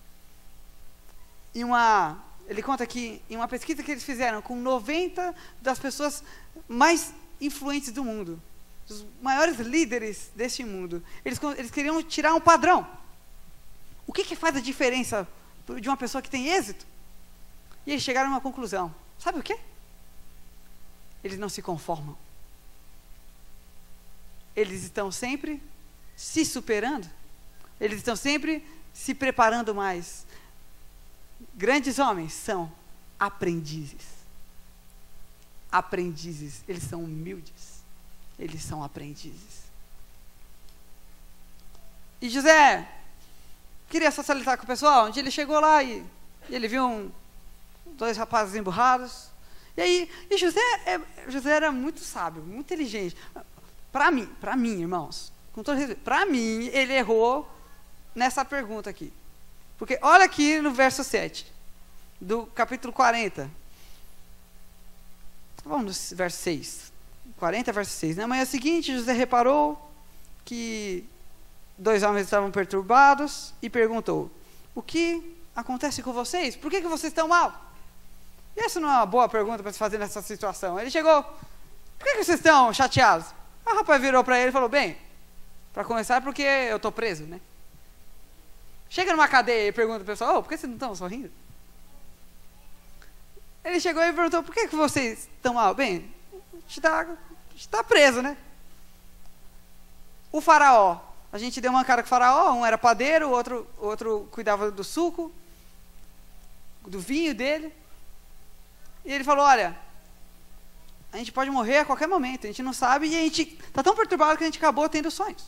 Em 1.55 1.65
uma, 1.65 2.23
ele 2.49 2.63
conta 2.63 2.85
aqui, 2.85 3.21
em 3.29 3.37
uma 3.37 3.49
pesquisa 3.49 3.83
que 3.83 3.91
eles 3.91 4.05
fizeram 4.05 4.41
com 4.41 4.57
90 4.57 5.35
das 5.61 5.79
pessoas 5.79 6.23
mais 6.69 7.13
influentes 7.41 7.91
do 7.91 8.05
mundo, 8.05 8.41
os 8.89 9.05
maiores 9.21 9.59
líderes 9.59 10.31
deste 10.35 10.65
mundo. 10.65 11.03
Eles, 11.25 11.41
eles 11.57 11.71
queriam 11.71 12.03
tirar 12.03 12.35
um 12.35 12.41
padrão. 12.41 12.87
O 14.07 14.13
que, 14.13 14.25
que 14.25 14.37
faz 14.37 14.57
a 14.57 14.61
diferença 14.61 15.27
de 15.81 15.89
uma 15.89 15.97
pessoa 15.97 16.23
que 16.23 16.31
tem 16.31 16.49
êxito? 16.49 16.87
E 17.85 17.91
eles 17.91 18.03
chegaram 18.03 18.29
a 18.29 18.35
uma 18.35 18.41
conclusão. 18.41 18.95
Sabe 19.19 19.41
o 19.41 19.43
quê? 19.43 19.59
Eles 21.25 21.39
não 21.39 21.49
se 21.49 21.61
conformam. 21.61 22.17
Eles 24.55 24.85
estão 24.85 25.11
sempre 25.11 25.61
se 26.15 26.45
superando. 26.45 27.09
Eles 27.81 27.99
estão 27.99 28.17
sempre 28.17 28.65
se 28.95 29.15
preparando 29.15 29.75
mais. 29.75 30.26
Grandes 31.55 31.99
homens 31.99 32.33
são 32.33 32.71
aprendizes. 33.19 34.17
Aprendizes, 35.71 36.63
eles 36.69 36.83
são 36.85 37.03
humildes 37.03 37.77
eles 38.39 38.63
são 38.63 38.83
aprendizes. 38.83 39.67
E 42.21 42.29
José 42.29 42.87
queria 43.89 44.11
socializar 44.11 44.57
com 44.57 44.65
o 44.65 44.67
pessoal. 44.67 45.07
Um 45.07 45.13
ele 45.17 45.31
chegou 45.31 45.59
lá 45.61 45.83
e, 45.83 46.05
e 46.49 46.55
ele 46.55 46.69
viu 46.69 46.85
um, 46.85 47.11
dois 47.93 48.17
rapazes 48.17 48.55
emburrados. 48.55 49.29
E 49.77 49.81
aí, 49.81 50.11
e 50.31 50.37
José, 50.39 50.61
é, 50.87 51.01
José 51.31 51.51
era 51.51 51.71
muito 51.73 52.01
sábio, 52.01 52.43
muito 52.43 52.61
inteligente. 52.61 53.17
Para 53.93 54.11
mim, 54.11 54.27
para 54.41 54.57
mim, 54.57 54.81
irmãos, 54.81 55.33
com 55.53 55.63
todo 55.63 55.77
respeito, 55.77 56.03
para 56.03 56.25
mim, 56.27 56.67
ele 56.67 56.95
errou 56.95 57.49
nessa 58.15 58.45
pergunta 58.45 58.91
aqui. 58.91 59.13
Porque 59.79 59.99
olha 60.03 60.25
aqui 60.25 60.61
no 60.61 60.73
verso 60.73 61.05
7 61.05 61.53
do 62.21 62.47
capítulo 62.47 62.93
40. 62.93 63.51
Vamos 65.65 66.11
no 66.11 66.17
verso 66.17 66.39
6. 66.39 66.93
40, 67.39 67.73
verso 67.73 67.91
6. 67.93 68.17
Na 68.17 68.27
manhã 68.27 68.45
seguinte, 68.45 68.97
José 68.97 69.13
reparou 69.13 69.91
que 70.45 71.05
dois 71.77 72.03
homens 72.03 72.25
estavam 72.25 72.51
perturbados 72.51 73.53
e 73.61 73.69
perguntou: 73.69 74.31
O 74.75 74.81
que 74.81 75.37
acontece 75.55 76.03
com 76.03 76.13
vocês? 76.13 76.57
Por 76.57 76.71
que, 76.71 76.81
que 76.81 76.89
vocês 76.89 77.11
estão 77.11 77.29
mal? 77.29 77.67
E 78.57 78.61
essa 78.61 78.81
não 78.81 78.89
é 78.89 78.93
uma 78.93 79.07
boa 79.07 79.29
pergunta 79.29 79.63
para 79.63 79.73
se 79.73 79.79
fazer 79.79 79.99
nessa 79.99 80.23
situação. 80.23 80.79
Ele 80.81 80.91
chegou: 80.91 81.23
Por 81.23 82.07
que, 82.07 82.13
que 82.13 82.25
vocês 82.25 82.39
estão 82.39 82.73
chateados? 82.73 83.27
O 83.67 83.75
rapaz 83.75 84.01
virou 84.01 84.25
para 84.25 84.39
ele 84.39 84.49
e 84.49 84.53
falou: 84.53 84.69
Bem, 84.69 84.97
para 85.75 85.85
começar, 85.85 86.23
porque 86.23 86.43
eu 86.43 86.77
estou 86.77 86.91
preso, 86.91 87.25
né? 87.25 87.41
Chega 88.89 89.13
numa 89.13 89.29
cadeia 89.29 89.69
e 89.69 89.73
pergunta 89.73 90.01
ao 90.01 90.05
pessoal: 90.05 90.39
oh, 90.39 90.43
por 90.43 90.49
que 90.49 90.57
vocês 90.57 90.69
não 90.69 90.77
estão 90.77 90.95
sorrindo? 90.95 91.31
Ele 93.65 93.81
chegou 93.81 94.03
e 94.03 94.13
perguntou: 94.13 94.43
Por 94.43 94.55
que, 94.55 94.69
que 94.69 94.77
vocês 94.77 95.29
estão 95.37 95.55
mal? 95.55 95.75
Bem, 95.75 96.13
está 96.69 97.07
está 97.57 97.83
preso, 97.83 98.23
né? 98.23 98.37
O 100.31 100.41
faraó, 100.41 101.01
a 101.33 101.39
gente 101.39 101.61
deu 101.61 101.71
uma 101.71 101.85
cara 101.85 102.03
com 102.03 102.07
o 102.07 102.11
faraó, 102.11 102.53
um 102.53 102.65
era 102.65 102.79
padeiro, 102.79 103.29
o 103.29 103.31
outro, 103.31 103.67
outro 103.79 104.29
cuidava 104.31 104.71
do 104.71 104.85
suco, 104.85 105.33
do 106.83 107.01
vinho 107.01 107.35
dele. 107.35 107.75
E 109.05 109.13
ele 109.13 109.25
falou: 109.25 109.45
Olha, 109.45 109.77
a 111.13 111.17
gente 111.17 111.33
pode 111.33 111.51
morrer 111.51 111.79
a 111.79 111.85
qualquer 111.85 112.07
momento, 112.07 112.45
a 112.45 112.49
gente 112.49 112.63
não 112.63 112.73
sabe, 112.73 113.09
e 113.09 113.17
a 113.17 113.23
gente 113.23 113.43
está 113.43 113.83
tão 113.83 113.97
perturbado 113.97 114.37
que 114.39 114.45
a 114.45 114.47
gente 114.47 114.59
acabou 114.59 114.89
tendo 114.89 115.11
sonhos. 115.11 115.45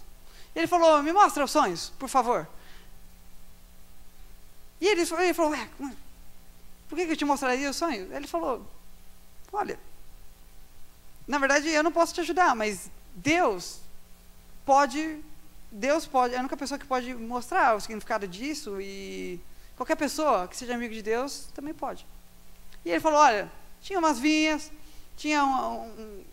Ele 0.57 0.67
falou: 0.67 1.03
Me 1.03 1.13
mostra 1.13 1.45
os 1.45 1.51
sonhos, 1.51 1.93
por 1.99 2.09
favor. 2.09 2.49
E 4.81 4.87
ele, 4.87 5.03
ele 5.03 5.35
falou: 5.35 5.53
Ué, 5.53 5.69
por 6.89 6.97
que, 6.97 7.07
que 7.07 7.13
eu 7.13 7.17
te 7.17 7.25
mostraria 7.25 7.71
os 7.71 7.77
sonhos? 7.77 8.11
Ele 8.11 8.27
falou: 8.27 8.67
Olha, 9.53 9.79
na 11.27 11.39
verdade, 11.39 11.69
eu 11.69 11.83
não 11.83 11.93
posso 11.93 12.15
te 12.15 12.21
ajudar, 12.21 12.55
mas 12.55 12.91
Deus 13.15 13.81
pode, 14.65 15.21
Deus 15.71 16.07
pode, 16.07 16.35
é 16.35 16.37
a 16.39 16.41
única 16.41 16.57
pessoa 16.57 16.79
que 16.79 16.87
pode 16.87 17.15
mostrar 17.15 17.77
o 17.77 17.81
significado 17.81 18.27
disso 18.27 18.81
e 18.81 19.41
qualquer 19.77 19.97
pessoa 19.97 20.49
que 20.49 20.57
seja 20.57 20.75
amigo 20.75 20.95
de 20.95 21.03
Deus 21.03 21.49
também 21.55 21.75
pode. 21.75 22.07
E 22.85 22.91
ele 22.91 23.01
falou, 23.01 23.19
olha, 23.21 23.51
tinha 23.81 23.99
umas 23.99 24.19
vinhas, 24.19 24.71
tinha 25.17 25.45
um, 25.45 25.83
um 25.83 26.25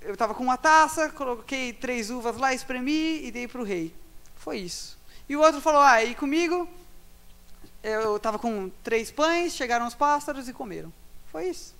eu 0.00 0.12
estava 0.12 0.34
com 0.34 0.42
uma 0.42 0.56
taça, 0.56 1.10
coloquei 1.10 1.72
três 1.72 2.10
uvas 2.10 2.36
lá, 2.36 2.54
espremi 2.54 3.24
e 3.26 3.30
dei 3.30 3.48
para 3.48 3.60
o 3.60 3.64
rei. 3.64 3.94
Foi 4.36 4.58
isso. 4.58 4.96
E 5.28 5.36
o 5.36 5.40
outro 5.40 5.60
falou, 5.60 5.82
ah, 5.82 6.02
e 6.02 6.14
comigo, 6.14 6.68
eu 7.82 8.16
estava 8.16 8.38
com 8.38 8.70
três 8.82 9.10
pães, 9.10 9.54
chegaram 9.54 9.86
os 9.86 9.94
pássaros 9.94 10.48
e 10.48 10.52
comeram. 10.52 10.92
Foi 11.30 11.48
isso. 11.48 11.74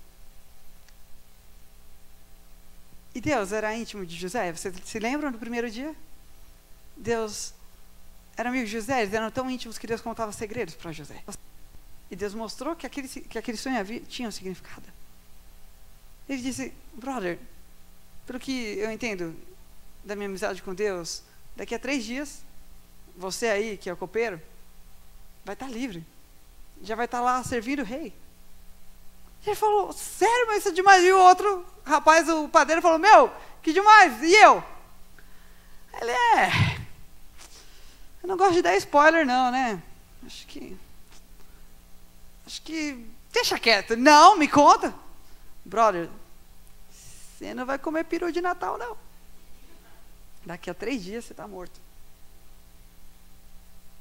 E 3.14 3.20
Deus 3.20 3.52
era 3.52 3.74
íntimo 3.74 4.06
de 4.06 4.16
José. 4.16 4.52
Você 4.52 4.72
se 4.84 4.98
lembram 4.98 5.32
do 5.32 5.38
primeiro 5.38 5.70
dia? 5.70 5.94
Deus 6.96 7.54
era 8.36 8.50
amigo 8.50 8.66
de 8.66 8.70
José, 8.70 9.02
eles 9.02 9.12
eram 9.12 9.30
tão 9.30 9.50
íntimos 9.50 9.78
que 9.78 9.86
Deus 9.86 10.00
contava 10.00 10.30
segredos 10.30 10.74
para 10.74 10.92
José. 10.92 11.24
E 12.08 12.14
Deus 12.14 12.34
mostrou 12.34 12.76
que 12.76 12.86
aquele, 12.86 13.08
que 13.08 13.36
aquele 13.36 13.58
sonho 13.58 13.78
havia, 13.78 14.00
tinha 14.00 14.28
um 14.28 14.32
significado. 14.32 14.84
Ele 16.28 16.40
disse, 16.40 16.72
brother, 16.94 17.38
pelo 18.26 18.38
que 18.38 18.78
eu 18.78 18.92
entendo 18.92 19.34
da 20.04 20.14
minha 20.14 20.28
amizade 20.28 20.62
com 20.62 20.72
Deus, 20.72 21.22
daqui 21.56 21.74
a 21.74 21.78
três 21.78 22.04
dias, 22.04 22.42
você 23.16 23.48
aí, 23.48 23.76
que 23.76 23.90
é 23.90 23.92
o 23.92 23.96
copeiro, 23.96 24.40
vai 25.44 25.54
estar 25.54 25.68
livre. 25.68 26.04
Já 26.82 26.94
vai 26.94 27.06
estar 27.06 27.20
lá 27.20 27.42
servindo 27.42 27.80
o 27.80 27.84
rei. 27.84 28.14
Ele 29.46 29.56
falou, 29.56 29.92
sério, 29.92 30.46
mas 30.46 30.58
isso 30.58 30.68
é 30.68 30.72
demais. 30.72 31.04
E 31.04 31.12
o 31.12 31.18
outro 31.18 31.66
rapaz, 31.84 32.28
o 32.28 32.48
padeiro, 32.48 32.82
falou, 32.82 32.98
meu, 32.98 33.32
que 33.62 33.72
demais. 33.72 34.22
E 34.22 34.34
eu? 34.34 34.62
Ele 36.00 36.10
é. 36.10 36.78
Eu 38.22 38.28
não 38.28 38.36
gosto 38.36 38.54
de 38.54 38.62
dar 38.62 38.76
spoiler, 38.76 39.26
não, 39.26 39.50
né? 39.50 39.82
Acho 40.26 40.46
que. 40.46 40.76
Acho 42.46 42.62
que. 42.62 43.06
Deixa 43.32 43.58
quieto. 43.58 43.96
Não, 43.96 44.36
me 44.36 44.48
conta. 44.48 44.94
Brother, 45.64 46.08
você 46.90 47.54
não 47.54 47.64
vai 47.64 47.78
comer 47.78 48.04
peru 48.04 48.32
de 48.32 48.40
Natal, 48.40 48.78
não. 48.78 48.96
Daqui 50.44 50.70
a 50.70 50.74
três 50.74 51.02
dias 51.02 51.24
você 51.24 51.32
está 51.32 51.46
morto. 51.46 51.80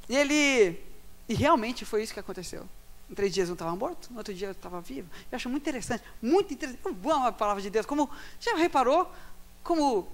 E 0.09 0.15
ele. 0.15 0.86
E 1.27 1.33
realmente 1.33 1.85
foi 1.85 2.03
isso 2.03 2.13
que 2.13 2.19
aconteceu. 2.19 2.67
Em 3.09 3.15
três 3.15 3.33
dias 3.33 3.47
eu 3.47 3.53
estava 3.53 3.75
morto, 3.75 4.09
no 4.11 4.17
outro 4.17 4.33
dia 4.33 4.47
eu 4.47 4.51
estava 4.51 4.81
vivo. 4.81 5.09
Eu 5.31 5.35
acho 5.35 5.49
muito 5.49 5.63
interessante, 5.63 6.03
muito 6.21 6.53
interessante. 6.53 6.83
Eu 6.85 7.11
amo 7.11 7.27
a 7.27 7.31
palavra 7.31 7.61
de 7.61 7.69
Deus. 7.69 7.85
Como, 7.85 8.09
já 8.39 8.55
reparou 8.55 9.11
como 9.63 10.07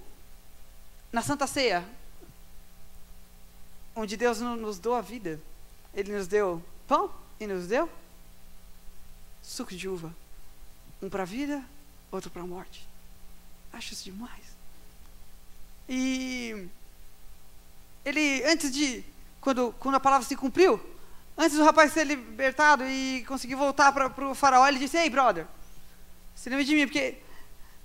na 1.12 1.22
Santa 1.22 1.46
Ceia, 1.46 1.84
onde 3.94 4.16
Deus 4.16 4.40
nos 4.40 4.78
deu 4.78 4.94
a 4.94 5.00
vida, 5.00 5.40
Ele 5.92 6.12
nos 6.12 6.26
deu 6.26 6.62
pão 6.86 7.10
e 7.38 7.46
nos 7.46 7.66
deu 7.68 7.88
suco 9.42 9.74
de 9.74 9.88
uva. 9.88 10.14
Um 11.02 11.08
para 11.08 11.22
a 11.22 11.26
vida, 11.26 11.62
outro 12.10 12.30
para 12.30 12.42
a 12.42 12.46
morte. 12.46 12.88
Acho 13.72 13.92
isso 13.92 14.04
demais. 14.04 14.44
E 15.88 16.68
ele, 18.04 18.42
antes 18.44 18.72
de, 18.72 19.04
quando, 19.40 19.72
quando 19.78 19.96
a 19.96 20.00
palavra 20.00 20.26
se 20.26 20.36
cumpriu, 20.36 20.80
Antes 21.36 21.56
do 21.56 21.64
rapaz 21.64 21.92
ser 21.92 22.04
libertado 22.04 22.84
e 22.86 23.24
conseguir 23.26 23.56
voltar 23.56 23.92
para 23.92 24.28
o 24.28 24.34
faraó, 24.34 24.66
ele 24.68 24.78
disse, 24.78 24.96
ei, 24.96 25.10
brother, 25.10 25.46
se 26.34 26.48
lembra 26.48 26.64
de 26.64 26.74
mim, 26.74 26.86
porque, 26.86 27.18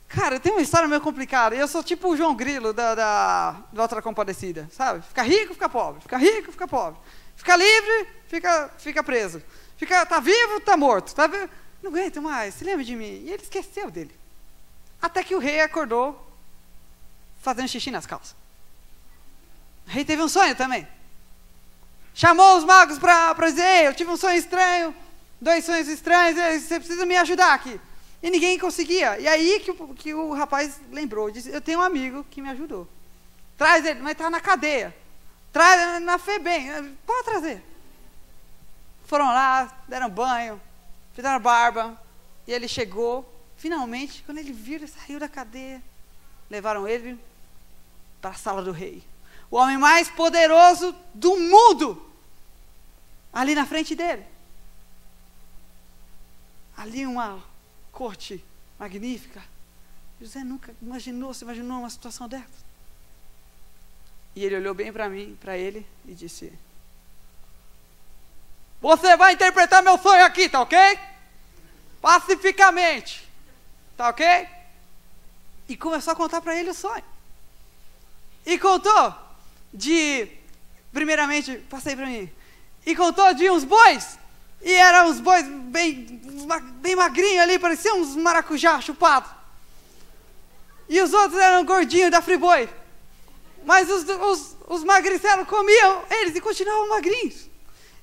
cara, 0.07 0.39
tem 0.39 0.51
uma 0.51 0.61
história 0.61 0.87
meio 0.87 1.01
complicada. 1.01 1.55
Eu 1.55 1.67
sou 1.67 1.83
tipo 1.83 2.09
o 2.09 2.17
João 2.17 2.35
Grilo 2.35 2.73
da, 2.73 2.93
da, 2.93 3.51
da 3.73 3.81
Outra 3.81 4.01
Compadecida, 4.01 4.69
sabe? 4.71 5.01
Fica 5.01 5.23
rico, 5.23 5.53
fica 5.53 5.67
pobre. 5.67 6.01
Fica 6.01 6.17
rico, 6.17 6.51
fica 6.51 6.67
pobre. 6.67 6.99
Fica 7.35 7.55
livre, 7.55 8.07
fica, 8.27 8.69
fica 8.77 9.03
preso. 9.03 9.41
Fica, 9.77 10.05
tá 10.05 10.19
vivo, 10.19 10.59
tá 10.59 10.77
morto. 10.77 11.15
Tá 11.15 11.25
vivo. 11.25 11.49
Não 11.81 11.89
aguento 11.89 12.21
mais, 12.21 12.53
se 12.53 12.63
lembra 12.63 12.83
de 12.83 12.95
mim. 12.95 13.23
E 13.25 13.31
ele 13.31 13.41
esqueceu 13.41 13.89
dele. 13.89 14.13
Até 15.01 15.23
que 15.23 15.33
o 15.33 15.39
rei 15.39 15.61
acordou 15.61 16.27
fazendo 17.41 17.67
xixi 17.69 17.89
nas 17.89 18.05
calças. 18.05 18.35
O 19.87 19.89
rei 19.89 20.03
teve 20.05 20.21
um 20.21 20.27
sonho 20.27 20.55
também. 20.55 20.87
Chamou 22.19 22.57
os 22.57 22.65
magos 22.65 22.99
para 22.99 23.49
dizer: 23.49 23.85
Eu 23.85 23.93
tive 23.93 24.11
um 24.11 24.17
sonho 24.17 24.37
estranho, 24.37 24.93
dois 25.39 25.63
sonhos 25.63 25.87
estranhos, 25.87 26.35
você 26.61 26.77
precisa 26.77 27.05
me 27.05 27.15
ajudar 27.15 27.53
aqui. 27.53 27.79
E 28.21 28.29
ninguém 28.29 28.59
conseguia. 28.59 29.17
E 29.17 29.25
aí 29.25 29.61
que, 29.61 29.73
que 29.95 30.13
o 30.13 30.33
rapaz 30.33 30.81
lembrou: 30.91 31.31
disse, 31.31 31.49
Eu 31.49 31.61
tenho 31.61 31.79
um 31.79 31.81
amigo 31.81 32.25
que 32.29 32.41
me 32.41 32.49
ajudou. 32.49 32.85
Traz 33.57 33.85
ele, 33.85 34.01
mas 34.01 34.11
está 34.11 34.29
na 34.29 34.41
cadeia. 34.41 34.93
Traz 35.53 36.01
na 36.01 36.17
FEBEM. 36.17 36.97
Pode 37.05 37.23
trazer. 37.23 37.63
Foram 39.05 39.27
lá, 39.27 39.73
deram 39.87 40.09
banho, 40.09 40.59
fizeram 41.13 41.39
barba. 41.39 41.97
E 42.45 42.51
ele 42.51 42.67
chegou. 42.67 43.33
Finalmente, 43.55 44.23
quando 44.25 44.39
ele 44.39 44.51
viu, 44.51 44.75
ele 44.75 44.87
saiu 44.87 45.21
da 45.21 45.29
cadeia. 45.29 45.81
Levaram 46.49 46.85
ele 46.85 47.17
para 48.19 48.31
a 48.31 48.33
sala 48.33 48.61
do 48.61 48.73
rei 48.73 49.07
o 49.51 49.57
homem 49.57 49.77
mais 49.77 50.09
poderoso 50.09 50.95
do 51.13 51.35
mundo, 51.37 52.08
ali 53.33 53.55
na 53.55 53.65
frente 53.65 53.95
dele. 53.95 54.25
Ali 56.75 57.05
uma 57.05 57.43
corte 57.91 58.43
magnífica. 58.77 59.43
José 60.19 60.43
nunca 60.43 60.73
imaginou, 60.81 61.33
se 61.33 61.43
imaginou 61.43 61.79
uma 61.79 61.89
situação 61.89 62.27
dessa. 62.27 62.69
E 64.35 64.43
ele 64.43 64.55
olhou 64.55 64.73
bem 64.73 64.91
para 64.91 65.09
mim, 65.09 65.37
para 65.39 65.57
ele, 65.57 65.85
e 66.05 66.13
disse: 66.13 66.53
Você 68.81 69.17
vai 69.17 69.33
interpretar 69.33 69.81
meu 69.81 69.97
sonho 69.97 70.23
aqui, 70.25 70.47
tá 70.47 70.61
ok? 70.61 70.77
Pacificamente. 72.01 73.27
Tá 73.97 74.09
ok? 74.09 74.47
E 75.67 75.75
começou 75.75 76.13
a 76.13 76.15
contar 76.15 76.41
para 76.41 76.57
ele 76.57 76.69
o 76.69 76.73
sonho. 76.73 77.03
E 78.45 78.57
contou 78.57 79.13
de, 79.73 80.27
primeiramente, 80.91 81.57
passei 81.69 81.95
para 81.95 82.07
mim, 82.07 82.31
e 82.89 82.95
contou 82.95 83.31
de 83.35 83.47
uns 83.51 83.63
bois, 83.63 84.17
e 84.63 84.73
eram 84.73 85.09
uns 85.09 85.19
bois 85.19 85.45
bem, 85.47 86.19
bem 86.81 86.95
magrinhos 86.95 87.43
ali, 87.43 87.59
pareciam 87.59 87.99
uns 87.99 88.15
maracujá 88.15 88.81
chupados. 88.81 89.29
E 90.89 90.99
os 90.99 91.13
outros 91.13 91.39
eram 91.39 91.63
gordinhos 91.63 92.09
da 92.09 92.19
Friboi. 92.19 92.67
Mas 93.63 93.87
os, 93.91 94.03
os, 94.09 94.57
os 94.67 94.83
magricelos 94.83 95.47
comiam 95.47 96.03
eles 96.09 96.35
e 96.35 96.41
continuavam 96.41 96.89
magrinhos. 96.89 97.47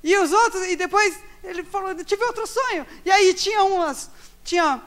E 0.05 0.17
os 0.19 0.31
outros, 0.31 0.65
e 0.69 0.77
depois 0.77 1.19
ele 1.43 1.65
falou, 1.65 1.93
tive 2.05 2.23
outro 2.23 2.47
sonho. 2.47 2.87
E 3.05 3.11
aí 3.11 3.35
tinha 3.35 3.65
umas, 3.65 4.09
tinha 4.45 4.81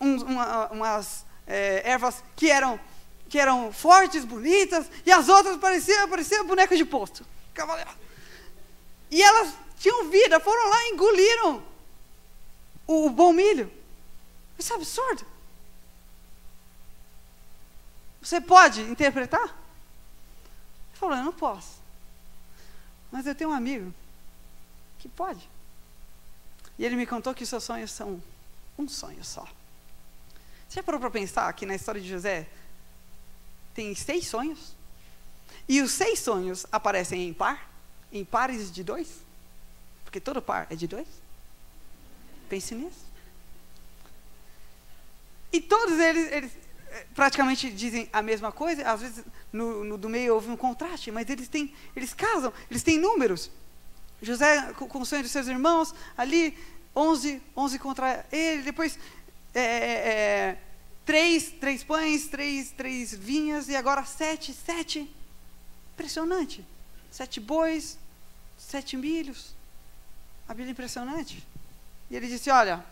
uns, 0.00 0.22
uma, 0.22 0.68
umas 0.68 1.26
é, 1.46 1.82
ervas 1.84 2.24
que 2.34 2.50
eram 2.50 2.80
que 3.28 3.38
eram 3.38 3.70
fortes, 3.70 4.24
bonitas, 4.24 4.86
e 5.04 5.12
as 5.12 5.28
outras 5.28 5.58
pareciam, 5.58 6.08
pareciam 6.08 6.46
bonecas 6.46 6.78
de 6.78 6.84
posto. 6.86 7.26
E 9.10 9.22
elas 9.22 9.54
tinham 9.78 10.10
vida, 10.10 10.40
foram 10.40 10.68
lá 10.68 10.84
e 10.84 10.90
engoliram 10.90 11.62
o, 12.86 13.06
o 13.06 13.10
bom 13.10 13.32
milho. 13.32 13.72
Isso 14.58 14.72
é 14.72 14.76
absurdo. 14.76 15.24
Você 18.20 18.40
pode 18.40 18.82
interpretar? 18.82 19.44
Ele 19.44 20.94
falou, 20.94 21.16
eu 21.16 21.24
não 21.24 21.32
posso. 21.32 21.78
Mas 23.10 23.26
eu 23.26 23.34
tenho 23.34 23.50
um 23.50 23.54
amigo 23.54 23.94
que 24.98 25.08
pode. 25.08 25.48
E 26.78 26.84
ele 26.84 26.96
me 26.96 27.06
contou 27.06 27.34
que 27.34 27.46
seus 27.46 27.64
sonhos 27.64 27.90
são 27.90 28.22
um 28.76 28.88
sonho 28.88 29.24
só. 29.24 29.46
Você 30.68 30.76
já 30.76 30.82
parou 30.82 31.00
para 31.00 31.10
pensar 31.10 31.50
que 31.54 31.64
na 31.64 31.74
história 31.74 32.00
de 32.00 32.08
José 32.08 32.46
tem 33.74 33.94
seis 33.94 34.26
sonhos. 34.26 34.76
E 35.68 35.80
os 35.80 35.92
seis 35.92 36.20
sonhos 36.20 36.66
aparecem 36.70 37.28
em 37.28 37.32
par, 37.32 37.67
em 38.12 38.24
pares 38.24 38.70
de 38.70 38.82
dois. 38.82 39.08
Porque 40.04 40.20
todo 40.20 40.40
par 40.40 40.66
é 40.70 40.76
de 40.76 40.86
dois. 40.86 41.06
Pense 42.48 42.74
nisso. 42.74 43.06
E 45.52 45.60
todos 45.60 45.98
eles, 45.98 46.32
eles 46.32 46.52
eh, 46.90 47.06
praticamente 47.14 47.70
dizem 47.70 48.08
a 48.12 48.22
mesma 48.22 48.52
coisa. 48.52 48.90
Às 48.90 49.00
vezes 49.00 49.24
no, 49.52 49.84
no, 49.84 49.98
do 49.98 50.08
meio 50.08 50.34
houve 50.34 50.50
um 50.50 50.56
contraste, 50.56 51.10
mas 51.10 51.28
eles 51.28 51.48
têm, 51.48 51.74
eles 51.94 52.14
casam, 52.14 52.52
eles 52.70 52.82
têm 52.82 52.98
números. 52.98 53.50
José 54.20 54.72
com, 54.72 55.00
o 55.00 55.06
sonho 55.06 55.22
de 55.22 55.28
seus 55.28 55.46
irmãos, 55.46 55.94
ali 56.16 56.56
11, 56.94 57.40
11 57.56 57.78
contra 57.78 58.26
ele, 58.32 58.62
depois 58.62 58.98
é, 59.54 59.60
é, 59.60 60.58
três, 61.04 61.50
três 61.52 61.84
pães, 61.84 62.26
três, 62.26 62.70
três 62.70 63.14
vinhas 63.14 63.68
e 63.68 63.76
agora 63.76 64.04
sete, 64.04 64.52
sete. 64.52 65.10
Impressionante. 65.94 66.64
Sete 67.10 67.40
bois, 67.40 67.98
sete 68.56 68.96
milhos. 68.96 69.54
A 70.48 70.54
Bíblia 70.54 70.70
é 70.70 70.72
impressionante. 70.72 71.46
E 72.10 72.16
ele 72.16 72.26
disse: 72.26 72.50
Olha, 72.50 72.84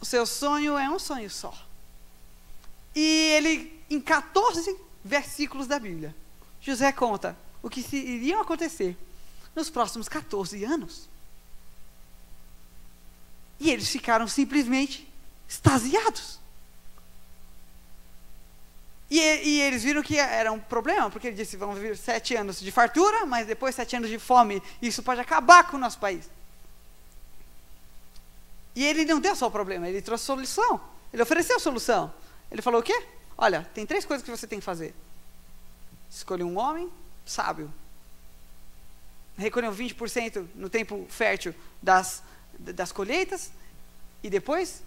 o 0.00 0.04
seu 0.04 0.26
sonho 0.26 0.76
é 0.76 0.88
um 0.88 0.98
sonho 0.98 1.30
só. 1.30 1.54
E 2.94 3.00
ele, 3.00 3.84
em 3.90 4.00
14 4.00 4.76
versículos 5.04 5.66
da 5.66 5.78
Bíblia, 5.78 6.14
José 6.60 6.90
conta 6.92 7.36
o 7.62 7.68
que 7.68 7.80
iria 7.94 8.40
acontecer 8.40 8.96
nos 9.54 9.68
próximos 9.68 10.08
14 10.08 10.64
anos. 10.64 11.08
E 13.58 13.70
eles 13.70 13.88
ficaram 13.88 14.28
simplesmente 14.28 15.08
extasiados. 15.48 16.38
E, 19.10 19.18
e, 19.18 19.60
eles 19.60 19.84
viram 19.84 20.02
que 20.02 20.18
era 20.18 20.50
um 20.52 20.58
problema, 20.58 21.10
porque 21.10 21.28
ele 21.28 21.36
disse: 21.36 21.56
vão 21.56 21.72
vir 21.74 21.96
sete 21.96 22.34
anos 22.34 22.60
de 22.60 22.72
fartura, 22.72 23.24
mas 23.24 23.46
depois 23.46 23.74
sete 23.74 23.94
anos 23.94 24.10
de 24.10 24.18
fome. 24.18 24.62
Isso 24.82 25.02
pode 25.02 25.20
acabar 25.20 25.64
com 25.64 25.76
o 25.76 25.80
nosso 25.80 25.98
país. 25.98 26.28
E 28.74 28.84
ele 28.84 29.04
não 29.04 29.20
deu 29.20 29.34
só 29.34 29.46
o 29.46 29.50
problema, 29.50 29.88
ele 29.88 30.02
trouxe 30.02 30.24
solução. 30.24 30.80
Ele 31.12 31.22
ofereceu 31.22 31.58
solução. 31.60 32.12
Ele 32.50 32.60
falou 32.60 32.80
o 32.80 32.82
quê? 32.82 33.06
Olha, 33.38 33.68
tem 33.72 33.86
três 33.86 34.04
coisas 34.04 34.24
que 34.24 34.30
você 34.30 34.46
tem 34.46 34.58
que 34.58 34.64
fazer. 34.64 34.94
Escolha 36.10 36.44
um 36.44 36.58
homem 36.58 36.90
sábio. 37.24 37.72
Recolham 39.38 39.74
20% 39.74 40.46
no 40.54 40.68
tempo 40.68 41.06
fértil 41.08 41.54
das, 41.80 42.22
das 42.58 42.90
colheitas 42.90 43.50
e 44.22 44.30
depois 44.30 44.82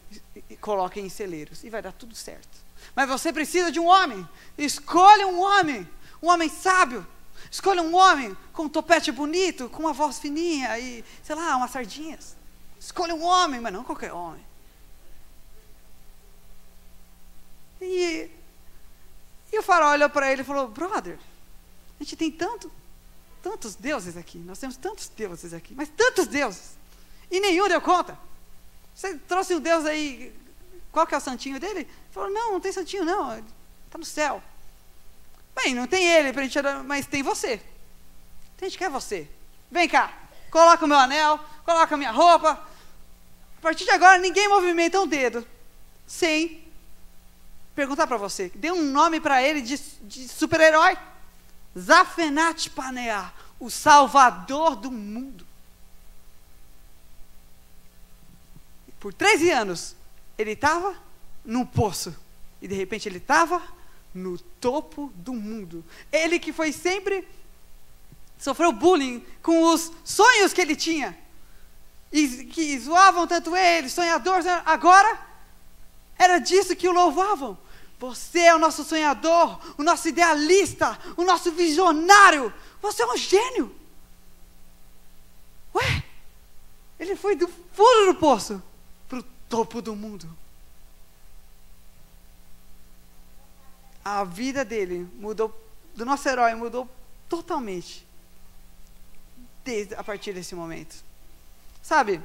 coloquem 0.60 1.06
em 1.06 1.10
celeiros. 1.10 1.64
E 1.64 1.70
vai 1.70 1.82
dar 1.82 1.94
tudo 1.94 2.16
certo. 2.16 2.69
Mas 2.96 3.08
você 3.08 3.32
precisa 3.32 3.72
de 3.72 3.80
um 3.80 3.86
homem. 3.86 4.28
Escolha 4.58 5.28
um 5.28 5.42
homem, 5.42 5.88
um 6.22 6.30
homem 6.30 6.50
sábio. 6.50 7.06
Escolha 7.52 7.82
um 7.82 7.96
homem 7.96 8.38
com 8.54 8.64
um 8.64 8.70
topete 8.70 9.12
bonito, 9.12 9.70
com 9.70 9.84
uma 9.84 9.94
voz 9.94 10.20
fininha 10.20 10.78
e, 10.80 11.04
sei 11.24 11.36
lá, 11.36 11.56
umas 11.56 11.72
sardinhas. 11.72 12.36
Escolha 12.80 13.16
um 13.16 13.24
homem, 13.24 13.60
mas 13.60 13.74
não 13.74 13.84
qualquer 13.84 14.14
homem. 14.14 14.46
E, 17.82 18.30
e 19.52 19.60
o 19.60 19.64
faraó 19.64 19.92
olhou 19.92 20.10
para 20.10 20.32
ele 20.32 20.42
e 20.42 20.46
falou: 20.46 20.68
Brother, 20.68 21.18
a 22.00 22.04
gente 22.04 22.16
tem 22.16 22.32
tanto, 22.32 22.72
tantos 23.42 23.76
deuses 23.76 24.18
aqui. 24.18 24.38
Nós 24.38 24.60
temos 24.60 24.78
tantos 24.78 25.08
deuses 25.08 25.54
aqui, 25.54 25.74
mas 25.74 25.90
tantos 25.90 26.28
deuses. 26.28 26.78
E 27.32 27.40
nenhum 27.40 27.68
deu 27.68 27.82
conta. 27.82 28.18
Você 28.94 29.18
trouxe 29.18 29.56
um 29.56 29.60
deus 29.60 29.86
aí 29.86 30.34
qual 31.00 31.08
que 31.08 31.16
é 31.16 31.18
o 31.18 31.22
santinho 31.22 31.60
dele? 31.60 31.80
Ele 31.80 31.90
falou, 32.12 32.30
não, 32.30 32.54
não 32.54 32.60
tem 32.60 32.74
santinho 32.74 33.06
não, 33.06 33.38
está 33.86 33.98
no 33.98 34.04
céu. 34.04 34.44
Bem, 35.56 35.74
não 35.74 35.88
tem 35.88 36.06
ele, 36.06 36.34
mas 36.86 37.06
tem 37.06 37.24
você. 37.24 37.62
A 38.60 38.66
gente 38.66 38.78
quer 38.78 38.90
você. 38.90 39.30
Vem 39.72 39.88
cá, 39.88 40.12
coloca 40.52 40.84
o 40.84 40.88
meu 40.88 40.98
anel, 40.98 41.40
coloca 41.64 41.96
a 41.96 41.98
minha 41.98 42.12
roupa. 42.12 42.52
A 42.52 43.62
partir 43.62 43.86
de 43.86 43.92
agora, 43.92 44.18
ninguém 44.18 44.50
movimenta 44.50 45.00
um 45.00 45.08
dedo 45.08 45.48
sem 46.06 46.68
perguntar 47.74 48.06
para 48.06 48.18
você. 48.18 48.52
Dê 48.54 48.70
um 48.70 48.84
nome 48.84 49.22
para 49.22 49.42
ele 49.42 49.62
de, 49.62 49.78
de 50.02 50.28
super-herói. 50.28 50.98
Zafenat 51.78 52.70
Paneah, 52.72 53.32
o 53.58 53.70
salvador 53.70 54.76
do 54.76 54.92
mundo. 54.92 55.48
Por 59.00 59.14
13 59.14 59.50
anos, 59.52 59.96
ele 60.40 60.52
estava 60.52 60.96
num 61.44 61.66
poço 61.66 62.16
e 62.62 62.68
de 62.68 62.74
repente 62.74 63.10
ele 63.10 63.18
estava 63.18 63.62
no 64.14 64.40
topo 64.40 65.12
do 65.16 65.34
mundo. 65.34 65.84
Ele 66.10 66.40
que 66.40 66.54
foi 66.54 66.72
sempre 66.72 67.28
sofreu 68.38 68.72
bullying 68.72 69.24
com 69.44 69.64
os 69.66 69.92
sonhos 70.06 70.54
que 70.54 70.62
ele 70.62 70.78
tinha 70.78 71.18
e 72.10 72.46
que 72.46 72.80
zoavam 72.80 73.28
tanto 73.28 73.54
ele, 73.54 73.90
sonhador, 73.90 74.40
agora 74.66 75.20
era 76.18 76.40
disso 76.40 76.76
que 76.76 76.88
o 76.88 76.94
louvavam. 76.94 77.58
Você 78.00 78.40
é 78.40 78.56
o 78.56 78.60
nosso 78.60 78.86
sonhador, 78.86 79.60
o 79.78 79.84
nosso 79.84 80.08
idealista, 80.08 80.98
o 81.18 81.26
nosso 81.26 81.52
visionário. 81.52 82.54
Você 82.82 83.04
é 83.04 83.06
um 83.06 83.18
gênio. 83.18 83.76
Ué, 85.76 86.04
ele 86.98 87.18
foi 87.18 87.36
do 87.36 87.46
fundo 87.74 88.14
do 88.14 88.16
poço 88.16 88.64
topo 89.50 89.82
do 89.82 89.96
mundo. 89.96 90.30
A 94.06 94.24
vida 94.24 94.64
dele 94.64 95.08
mudou, 95.16 95.54
do 95.96 96.06
nosso 96.06 96.30
herói 96.30 96.54
mudou 96.56 96.88
totalmente. 97.28 98.08
Desde 99.66 99.96
a 99.96 100.04
partir 100.04 100.34
desse 100.34 100.56
momento. 100.56 101.04
Sabe? 101.82 102.22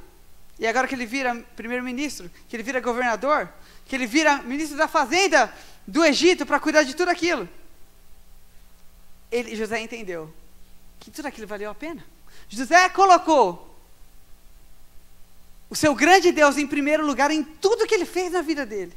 E 0.58 0.66
agora 0.66 0.86
que 0.86 0.94
ele 0.94 1.06
vira 1.06 1.34
primeiro-ministro, 1.56 2.30
que 2.48 2.54
ele 2.54 2.62
vira 2.62 2.80
governador, 2.80 3.52
que 3.86 3.96
ele 3.96 4.06
vira 4.06 4.42
ministro 4.42 4.76
da 4.76 4.86
fazenda 4.86 5.52
do 5.86 6.04
Egito 6.04 6.46
para 6.46 6.60
cuidar 6.60 6.84
de 6.84 6.94
tudo 6.94 7.08
aquilo. 7.08 7.48
Ele, 9.32 9.56
José 9.56 9.80
entendeu 9.80 10.32
que 11.00 11.10
tudo 11.10 11.26
aquilo 11.26 11.46
valeu 11.46 11.70
a 11.70 11.74
pena. 11.74 12.04
José 12.48 12.88
colocou 12.90 13.73
o 15.74 15.76
seu 15.76 15.92
grande 15.92 16.30
Deus 16.30 16.56
em 16.56 16.68
primeiro 16.68 17.04
lugar 17.04 17.32
em 17.32 17.42
tudo 17.42 17.84
que 17.84 17.96
ele 17.96 18.04
fez 18.04 18.30
na 18.30 18.42
vida 18.42 18.64
dele. 18.64 18.96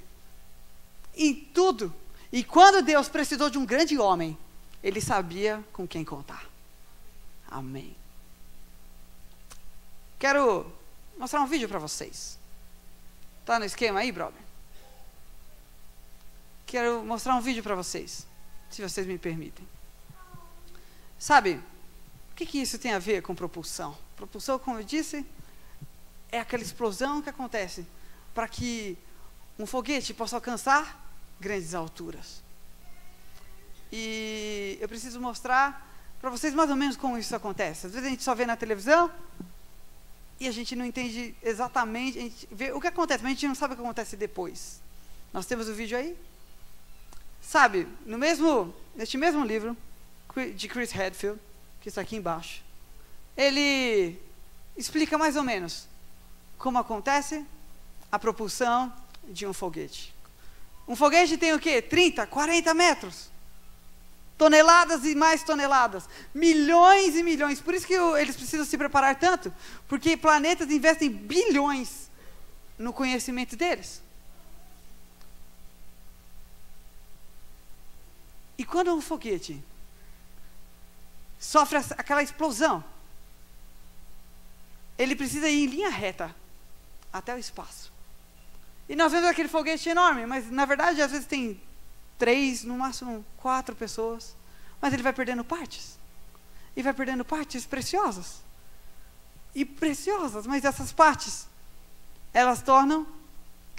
Em 1.16 1.34
tudo. 1.34 1.92
E 2.32 2.44
quando 2.44 2.84
Deus 2.84 3.10
precisou 3.10 3.50
de 3.50 3.58
um 3.58 3.66
grande 3.66 3.98
homem, 3.98 4.38
ele 4.84 5.02
sabia 5.02 5.64
com 5.74 5.88
quem 5.88 6.06
contar. 6.06 6.48
Amém. 7.50 7.96
Quero 10.20 10.72
mostrar 11.18 11.42
um 11.42 11.48
vídeo 11.48 11.68
para 11.68 11.80
vocês. 11.80 12.38
Tá 13.44 13.58
no 13.58 13.66
esquema 13.66 14.02
aí, 14.02 14.12
brother? 14.12 14.40
Quero 16.68 17.04
mostrar 17.04 17.36
um 17.36 17.42
vídeo 17.42 17.64
para 17.64 17.74
vocês, 17.74 18.28
se 18.70 18.84
vocês 18.84 19.08
me 19.08 19.18
permitem. 19.18 19.68
Sabe, 21.18 21.60
o 22.32 22.36
que, 22.36 22.46
que 22.46 22.62
isso 22.62 22.78
tem 22.78 22.94
a 22.94 23.00
ver 23.00 23.24
com 23.24 23.34
propulsão? 23.34 23.98
Propulsão, 24.16 24.60
como 24.60 24.78
eu 24.78 24.84
disse, 24.84 25.26
é 26.32 26.40
aquela 26.40 26.64
explosão 26.64 27.22
que 27.22 27.30
acontece 27.30 27.86
para 28.34 28.48
que 28.48 28.98
um 29.58 29.66
foguete 29.66 30.14
possa 30.14 30.36
alcançar 30.36 31.04
grandes 31.40 31.74
alturas. 31.74 32.44
E 33.92 34.78
eu 34.82 34.88
preciso 34.88 35.20
mostrar 35.20 35.86
para 36.20 36.30
vocês 36.30 36.54
mais 36.54 36.70
ou 36.70 36.76
menos 36.76 36.98
como 36.98 37.18
isso 37.18 37.36
acontece. 37.36 37.88
Às 37.88 37.94
vezes 37.94 38.08
a 38.08 38.10
gente 38.10 38.24
só 38.24 38.36
vê 38.36 38.46
na 38.46 38.56
televisão 38.56 39.12
e 40.40 40.48
a 40.48 40.52
gente 40.52 40.76
não 40.76 40.86
entende 40.86 41.36
exatamente, 41.42 42.20
a 42.20 42.22
gente 42.22 42.48
vê 42.52 42.72
o 42.72 42.80
que 42.80 42.88
acontece, 42.88 43.24
mas 43.24 43.32
a 43.32 43.34
gente 43.34 43.48
não 43.48 43.56
sabe 43.56 43.74
o 43.74 43.78
que 43.78 43.84
acontece 43.84 44.16
depois. 44.16 44.82
Nós 45.34 45.46
temos 45.46 45.68
o 45.68 45.74
vídeo 45.74 45.98
aí? 45.98 46.18
Sabe, 47.42 47.88
no 48.06 48.18
mesmo, 48.18 48.74
neste 48.96 49.18
mesmo 49.18 49.44
livro 49.44 49.76
de 50.56 50.68
Chris 50.68 50.94
Hadfield, 50.96 51.40
que 51.82 51.90
está 51.90 52.02
aqui 52.02 52.16
embaixo, 52.16 52.64
ele 53.36 54.20
explica 54.76 55.18
mais 55.18 55.36
ou 55.36 55.44
menos 55.44 55.88
como 56.58 56.78
acontece 56.78 57.46
a 58.12 58.18
propulsão 58.18 58.94
de 59.28 59.46
um 59.46 59.54
foguete. 59.54 60.16
Um 60.88 60.96
foguete 60.96 61.38
tem 61.38 61.54
o 61.54 61.60
quê? 61.60 61.82
30, 61.82 62.26
40 62.26 62.74
metros. 62.74 63.30
Toneladas 64.38 65.04
e 65.04 65.16
mais 65.16 65.44
toneladas. 65.44 66.08
Milhões 66.34 67.16
e 67.16 67.24
milhões. 67.24 67.60
Por 67.60 67.74
isso 67.74 67.86
que 67.86 67.94
eles 67.94 68.36
precisam 68.36 68.66
se 68.66 68.78
preparar 68.78 69.16
tanto. 69.20 69.54
Porque 69.88 70.16
planetas 70.16 70.70
investem 70.72 71.10
bilhões 71.10 72.10
no 72.78 72.94
conhecimento 72.94 73.56
deles. 73.56 74.02
E 78.58 78.64
quando 78.64 78.96
um 78.96 79.02
foguete 79.02 79.62
sofre 81.40 81.78
aquela 81.98 82.24
explosão, 82.24 82.84
ele 84.98 85.16
precisa 85.16 85.48
ir 85.48 85.66
em 85.66 85.68
linha 85.68 85.90
reta 85.90 86.34
até 87.18 87.36
o 87.36 87.40
espaço. 87.40 87.92
E 88.90 88.96
nós 88.96 89.12
vemos 89.12 89.28
aquele 89.30 89.50
foguete 89.50 89.90
enorme, 89.90 90.26
mas 90.26 90.50
na 90.50 90.66
verdade 90.66 91.02
às 91.02 91.12
vezes 91.12 91.28
tem 91.28 91.60
três, 92.18 92.64
no 92.64 92.78
máximo 92.78 93.26
quatro 93.38 93.76
pessoas, 93.76 94.36
mas 94.82 94.94
ele 94.94 95.04
vai 95.04 95.14
perdendo 95.14 95.44
partes. 95.44 95.98
E 96.76 96.82
vai 96.82 96.94
perdendo 96.94 97.26
partes 97.26 97.66
preciosas. 97.66 98.42
E 99.54 99.66
preciosas, 99.66 100.46
mas 100.46 100.64
essas 100.64 100.92
partes, 100.92 101.48
elas 102.34 102.62
tornam 102.62 103.08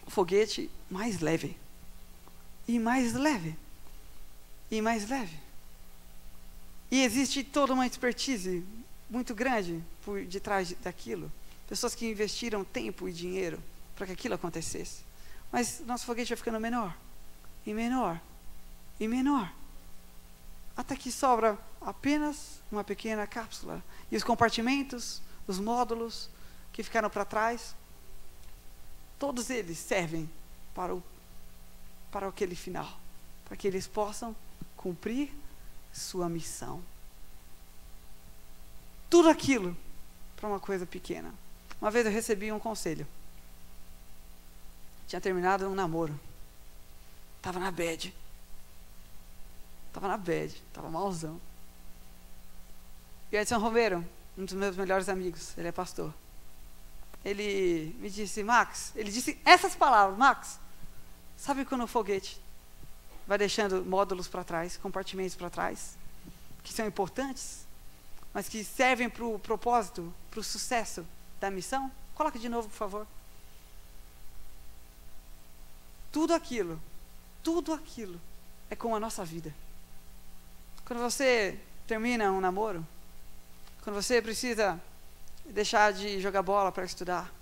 o 0.07 0.11
foguete 0.11 0.70
mais 0.91 1.20
leve. 1.20 1.57
E 2.66 2.78
mais 2.78 3.12
leve. 3.14 3.57
E 4.70 4.82
mais 4.82 5.09
leve. 5.09 5.39
E 6.91 7.03
existe 7.03 7.45
toda 7.45 7.72
uma 7.72 7.86
expertise 7.86 8.64
muito 9.09 9.34
grande 9.34 9.82
por 10.05 10.24
detrás 10.24 10.72
daquilo. 10.82 11.30
Pessoas 11.69 11.95
que 11.95 12.11
investiram 12.11 12.64
tempo 12.64 13.09
e 13.09 13.12
dinheiro 13.12 13.62
para 13.95 14.07
que 14.07 14.12
aquilo 14.12 14.35
acontecesse. 14.35 15.03
Mas 15.53 15.81
nosso 15.81 16.07
foguete 16.07 16.31
vai 16.31 16.37
ficando 16.37 16.59
menor, 16.59 16.97
e 17.64 17.73
menor, 17.73 18.21
e 18.99 19.07
menor. 19.07 19.53
Até 20.77 20.97
que 20.97 21.12
sobra 21.12 21.59
apenas 21.81 22.61
uma 22.73 22.83
pequena 22.83 23.27
cápsula. 23.27 23.83
E 24.11 24.16
os 24.16 24.25
compartimentos, 24.25 25.23
os 25.47 25.59
módulos 25.59 26.31
que 26.73 26.83
ficaram 26.83 27.11
para 27.11 27.25
trás, 27.25 27.75
todos 29.19 29.51
eles 29.51 29.79
servem 29.79 30.29
para 30.75 30.95
o 30.95 31.03
para 32.11 32.29
aquele 32.29 32.55
final, 32.55 32.99
para 33.45 33.57
que 33.57 33.66
eles 33.66 33.87
possam 33.87 34.35
cumprir 34.77 35.33
sua 35.93 36.29
missão. 36.29 36.83
Tudo 39.11 39.29
aquilo 39.29 39.77
para 40.37 40.49
uma 40.49 40.61
coisa 40.61 40.87
pequena. 40.87 41.33
Uma 41.81 41.91
vez 41.91 42.07
eu 42.07 42.12
recebi 42.12 42.51
um 42.51 42.59
conselho. 42.59 43.07
Tinha 45.07 45.20
terminado 45.20 45.68
um 45.68 45.74
namoro. 45.74 46.18
Tava 47.41 47.59
na 47.59 47.70
bed. 47.70 48.14
Tava 49.93 50.09
na 50.09 50.16
bed, 50.16 50.62
tava 50.72 50.91
malzão. 50.91 51.41
E 53.31 53.37
Edson 53.37 53.59
Romero, 53.59 54.05
um 54.37 54.45
dos 54.45 54.55
meus 54.55 54.76
melhores 54.76 55.09
amigos, 55.09 55.57
ele 55.57 55.68
é 55.68 55.72
pastor. 55.72 56.12
Ele 57.24 57.95
me 57.99 58.11
disse, 58.11 58.43
Max, 58.43 58.93
ele 58.95 59.11
disse 59.11 59.39
essas 59.45 59.74
palavras, 59.74 60.18
Max, 60.18 60.59
sabe 61.37 61.64
quando 61.64 61.85
o 61.85 61.87
foguete 61.87 62.41
vai 63.26 63.37
deixando 63.37 63.85
módulos 63.85 64.29
para 64.29 64.45
trás, 64.45 64.76
compartimentos 64.76 65.35
para 65.35 65.51
trás, 65.51 65.97
que 66.62 66.72
são 66.72 66.87
importantes, 66.87 67.66
mas 68.33 68.49
que 68.49 68.64
servem 68.64 69.11
para 69.11 69.24
o 69.24 69.39
propósito, 69.39 70.12
para 70.31 70.41
o 70.41 70.45
sucesso 70.45 71.07
da 71.41 71.51
missão? 71.51 71.91
Coloque 72.14 72.39
de 72.39 72.49
novo, 72.49 72.68
por 72.68 72.76
favor. 72.76 73.07
Tudo 76.11 76.34
aquilo, 76.34 76.80
tudo 77.43 77.72
aquilo 77.72 78.20
é 78.70 78.76
como 78.76 78.97
a 78.97 79.01
nossa 79.01 79.24
vida. 79.24 79.55
Quando 80.84 81.01
você 81.01 81.59
termina 81.86 82.32
um 82.32 82.41
namoro, 82.41 82.84
quando 83.82 83.97
você 83.97 84.20
precisa 84.20 84.80
deixar 85.45 85.93
de 85.93 86.20
jogar 86.20 86.43
bola 86.43 86.72
para 86.72 86.84
estudar, 86.84 87.32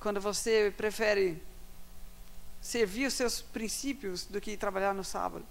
quando 0.00 0.20
você 0.20 0.72
prefere 0.76 1.42
servir 2.60 3.06
os 3.06 3.14
seus 3.14 3.42
princípios 3.42 4.24
do 4.24 4.40
que 4.40 4.56
trabalhar 4.56 4.94
no 4.94 5.04
sábado, 5.04 5.44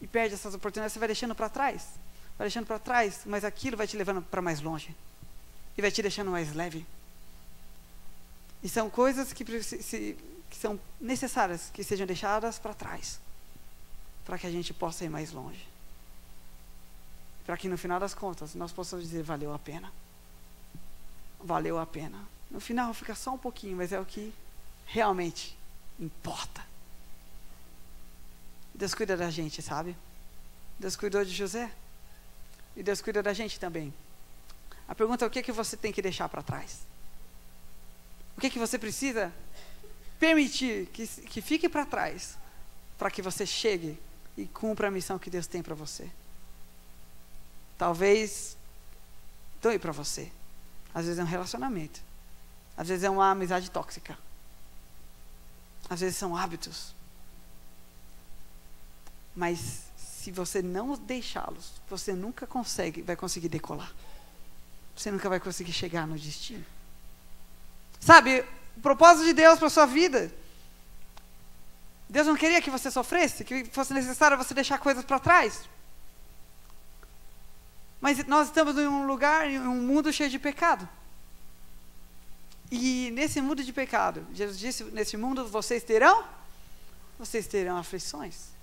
e 0.00 0.06
perde 0.06 0.34
essas 0.34 0.54
oportunidades, 0.54 0.92
você 0.92 0.98
vai 0.98 1.08
deixando 1.08 1.34
para 1.34 1.48
trás, 1.48 1.88
vai 2.36 2.46
deixando 2.46 2.66
para 2.66 2.78
trás, 2.78 3.22
mas 3.24 3.44
aquilo 3.44 3.78
vai 3.78 3.86
te 3.86 3.96
levando 3.96 4.22
para 4.22 4.42
mais 4.42 4.60
longe 4.60 4.94
e 5.76 5.82
vai 5.82 5.90
te 5.90 6.02
deixando 6.02 6.30
mais 6.30 6.54
leve. 6.54 6.86
E 8.62 8.68
são 8.68 8.88
coisas 8.88 9.32
que, 9.32 9.62
se, 9.62 10.16
que 10.50 10.56
são 10.56 10.80
necessárias 11.00 11.70
que 11.72 11.84
sejam 11.84 12.06
deixadas 12.06 12.58
para 12.58 12.74
trás, 12.74 13.20
para 14.24 14.38
que 14.38 14.46
a 14.46 14.50
gente 14.50 14.72
possa 14.72 15.04
ir 15.04 15.10
mais 15.10 15.32
longe. 15.32 15.66
Para 17.44 17.56
que 17.56 17.68
no 17.68 17.78
final 17.78 18.00
das 18.00 18.14
contas 18.14 18.54
nós 18.54 18.72
possamos 18.72 19.04
dizer: 19.04 19.22
valeu 19.22 19.54
a 19.54 19.58
pena. 19.58 19.92
Valeu 21.38 21.78
a 21.78 21.86
pena. 21.86 22.18
No 22.50 22.60
final 22.60 22.92
fica 22.94 23.14
só 23.14 23.34
um 23.34 23.38
pouquinho, 23.38 23.76
mas 23.76 23.92
é 23.92 24.00
o 24.00 24.04
que 24.04 24.34
realmente 24.86 25.56
importa. 25.98 26.64
Deus 28.74 28.94
cuida 28.94 29.16
da 29.16 29.30
gente, 29.30 29.62
sabe? 29.62 29.96
Deus 30.78 30.96
cuidou 30.96 31.24
de 31.24 31.32
José. 31.32 31.72
E 32.76 32.82
Deus 32.82 33.00
cuida 33.00 33.22
da 33.22 33.32
gente 33.32 33.58
também. 33.58 33.92
A 34.88 34.94
pergunta 34.94 35.24
é 35.24 35.28
o 35.28 35.30
que, 35.30 35.40
é 35.40 35.42
que 35.42 35.52
você 35.52 35.76
tem 35.76 35.92
que 35.92 36.00
deixar 36.00 36.28
para 36.28 36.42
trás? 36.42 36.86
O 38.36 38.40
que, 38.40 38.46
é 38.46 38.50
que 38.50 38.58
você 38.58 38.78
precisa 38.78 39.32
permitir 40.18 40.86
que, 40.86 41.06
que 41.06 41.40
fique 41.40 41.68
para 41.68 41.84
trás 41.84 42.36
para 42.98 43.10
que 43.10 43.20
você 43.20 43.44
chegue 43.44 43.98
e 44.36 44.46
cumpra 44.46 44.88
a 44.88 44.90
missão 44.90 45.18
que 45.18 45.30
Deus 45.30 45.46
tem 45.46 45.62
para 45.62 45.74
você? 45.74 46.10
Talvez 47.78 48.56
doe 49.60 49.78
para 49.78 49.92
você. 49.92 50.30
Às 50.94 51.04
vezes 51.06 51.18
é 51.18 51.22
um 51.22 51.26
relacionamento. 51.26 52.00
Às 52.76 52.88
vezes 52.88 53.04
é 53.04 53.10
uma 53.10 53.30
amizade 53.30 53.70
tóxica. 53.70 54.16
Às 55.88 56.00
vezes 56.00 56.16
são 56.16 56.36
hábitos. 56.36 56.94
Mas 59.34 59.82
se 59.96 60.30
você 60.32 60.62
não 60.62 60.96
deixá-los, 60.96 61.72
você 61.88 62.12
nunca 62.12 62.46
consegue, 62.46 63.02
vai 63.02 63.14
conseguir 63.14 63.48
decolar. 63.48 63.92
Você 64.96 65.10
nunca 65.10 65.28
vai 65.28 65.38
conseguir 65.38 65.72
chegar 65.72 66.06
no 66.06 66.18
destino. 66.18 66.64
Sabe, 68.00 68.44
o 68.76 68.80
propósito 68.80 69.26
de 69.26 69.34
Deus 69.34 69.58
para 69.58 69.66
a 69.66 69.70
sua 69.70 69.86
vida. 69.86 70.32
Deus 72.08 72.26
não 72.26 72.36
queria 72.36 72.62
que 72.62 72.70
você 72.70 72.90
sofresse, 72.90 73.44
que 73.44 73.64
fosse 73.66 73.92
necessário 73.92 74.38
você 74.38 74.54
deixar 74.54 74.78
coisas 74.78 75.04
para 75.04 75.18
trás. 75.18 75.68
Mas 78.00 78.24
nós 78.26 78.48
estamos 78.48 78.76
em 78.78 78.86
um 78.86 79.06
lugar, 79.06 79.50
em 79.50 79.58
um 79.58 79.82
mundo 79.82 80.12
cheio 80.12 80.30
de 80.30 80.38
pecado. 80.38 80.88
E 82.70 83.10
nesse 83.12 83.40
mundo 83.40 83.62
de 83.62 83.72
pecado, 83.72 84.26
Jesus 84.32 84.58
disse: 84.58 84.84
nesse 84.84 85.16
mundo 85.16 85.46
vocês 85.48 85.82
terão, 85.82 86.24
vocês 87.18 87.46
terão 87.46 87.76
aflições. 87.76 88.56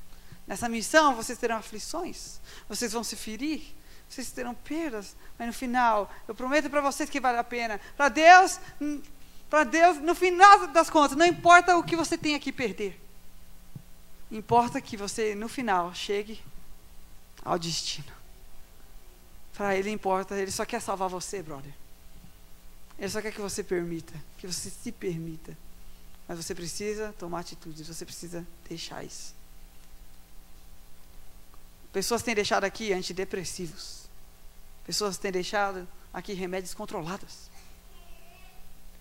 Nessa 0.46 0.68
missão 0.68 1.16
vocês 1.16 1.38
terão 1.38 1.58
aflições. 1.58 2.40
Vocês 2.68 2.92
vão 2.92 3.04
se 3.04 3.16
ferir, 3.16 3.76
vocês 4.14 4.32
terão 4.32 4.54
perdas, 4.54 5.16
mas 5.38 5.48
no 5.48 5.54
final, 5.54 6.12
eu 6.28 6.36
prometo 6.36 6.70
para 6.70 6.82
vocês 6.82 7.10
que 7.10 7.20
vale 7.20 7.38
a 7.38 7.44
pena. 7.44 7.80
Para 7.98 8.10
Deus, 8.10 8.60
para 9.50 9.64
Deus, 9.64 9.98
no 9.98 10.16
final 10.16 10.68
das 10.68 10.90
contas, 10.90 11.18
não 11.18 11.26
importa 11.26 11.78
o 11.78 11.84
que 11.84 11.96
você 11.96 12.18
tenha 12.18 12.40
que 12.40 12.52
perder. 12.52 13.00
Importa 14.32 14.82
que 14.82 14.98
você, 14.98 15.36
no 15.36 15.48
final, 15.48 15.94
chegue 15.94 16.42
ao 17.44 17.60
destino. 17.60 18.12
Para 19.54 19.76
Ele 19.76 19.92
importa, 19.92 20.36
Ele 20.36 20.50
só 20.50 20.66
quer 20.66 20.82
salvar 20.82 21.08
você, 21.08 21.44
brother. 21.44 21.74
Ele 22.98 23.10
só 23.10 23.22
quer 23.22 23.32
que 23.32 23.42
você 23.42 23.64
permita, 23.64 24.14
que 24.38 24.48
você 24.48 24.70
se 24.70 24.92
permita. 24.92 25.56
Mas 26.28 26.38
você 26.38 26.56
precisa 26.56 27.14
tomar 27.20 27.42
atitudes, 27.42 27.88
você 27.88 28.06
precisa 28.06 28.46
deixar 28.68 29.04
isso. 29.04 29.36
Pessoas 31.92 32.24
têm 32.24 32.34
deixado 32.34 32.64
aqui 32.64 32.92
antidepressivos. 32.92 34.03
Pessoas 34.86 35.18
têm 35.18 35.32
deixado 35.32 35.88
aqui 36.14 36.34
remédios 36.34 36.74
controlados. 36.74 37.50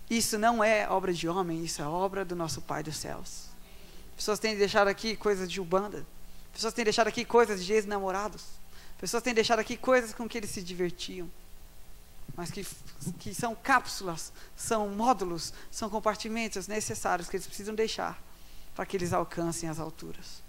Isso 0.08 0.38
não 0.38 0.62
é 0.62 0.88
obra 0.88 1.12
de 1.12 1.28
homem, 1.28 1.64
isso 1.64 1.80
é 1.80 1.86
obra 1.86 2.24
do 2.24 2.36
nosso 2.36 2.60
Pai 2.60 2.82
dos 2.82 2.96
céus. 2.96 3.46
Pessoas 4.16 4.38
têm 4.38 4.56
deixado 4.56 4.88
aqui 4.88 5.16
coisas 5.16 5.50
de 5.50 5.60
ubanda. 5.60 6.06
Pessoas 6.52 6.74
têm 6.74 6.84
deixado 6.84 7.08
aqui 7.08 7.24
coisas 7.24 7.64
de 7.64 7.72
ex-namorados. 7.72 8.44
Pessoas 8.98 9.22
têm 9.22 9.34
deixado 9.34 9.58
aqui 9.58 9.76
coisas 9.76 10.12
com 10.12 10.28
que 10.28 10.38
eles 10.38 10.50
se 10.50 10.62
divertiam. 10.62 11.30
Mas 12.36 12.50
que, 12.50 12.66
que 13.18 13.34
são 13.34 13.54
cápsulas, 13.54 14.32
são 14.54 14.88
módulos, 14.88 15.52
são 15.70 15.90
compartimentos 15.90 16.68
necessários 16.68 17.28
que 17.28 17.36
eles 17.36 17.46
precisam 17.46 17.74
deixar 17.74 18.22
para 18.74 18.86
que 18.86 18.96
eles 18.96 19.12
alcancem 19.12 19.68
as 19.68 19.78
alturas. 19.78 20.42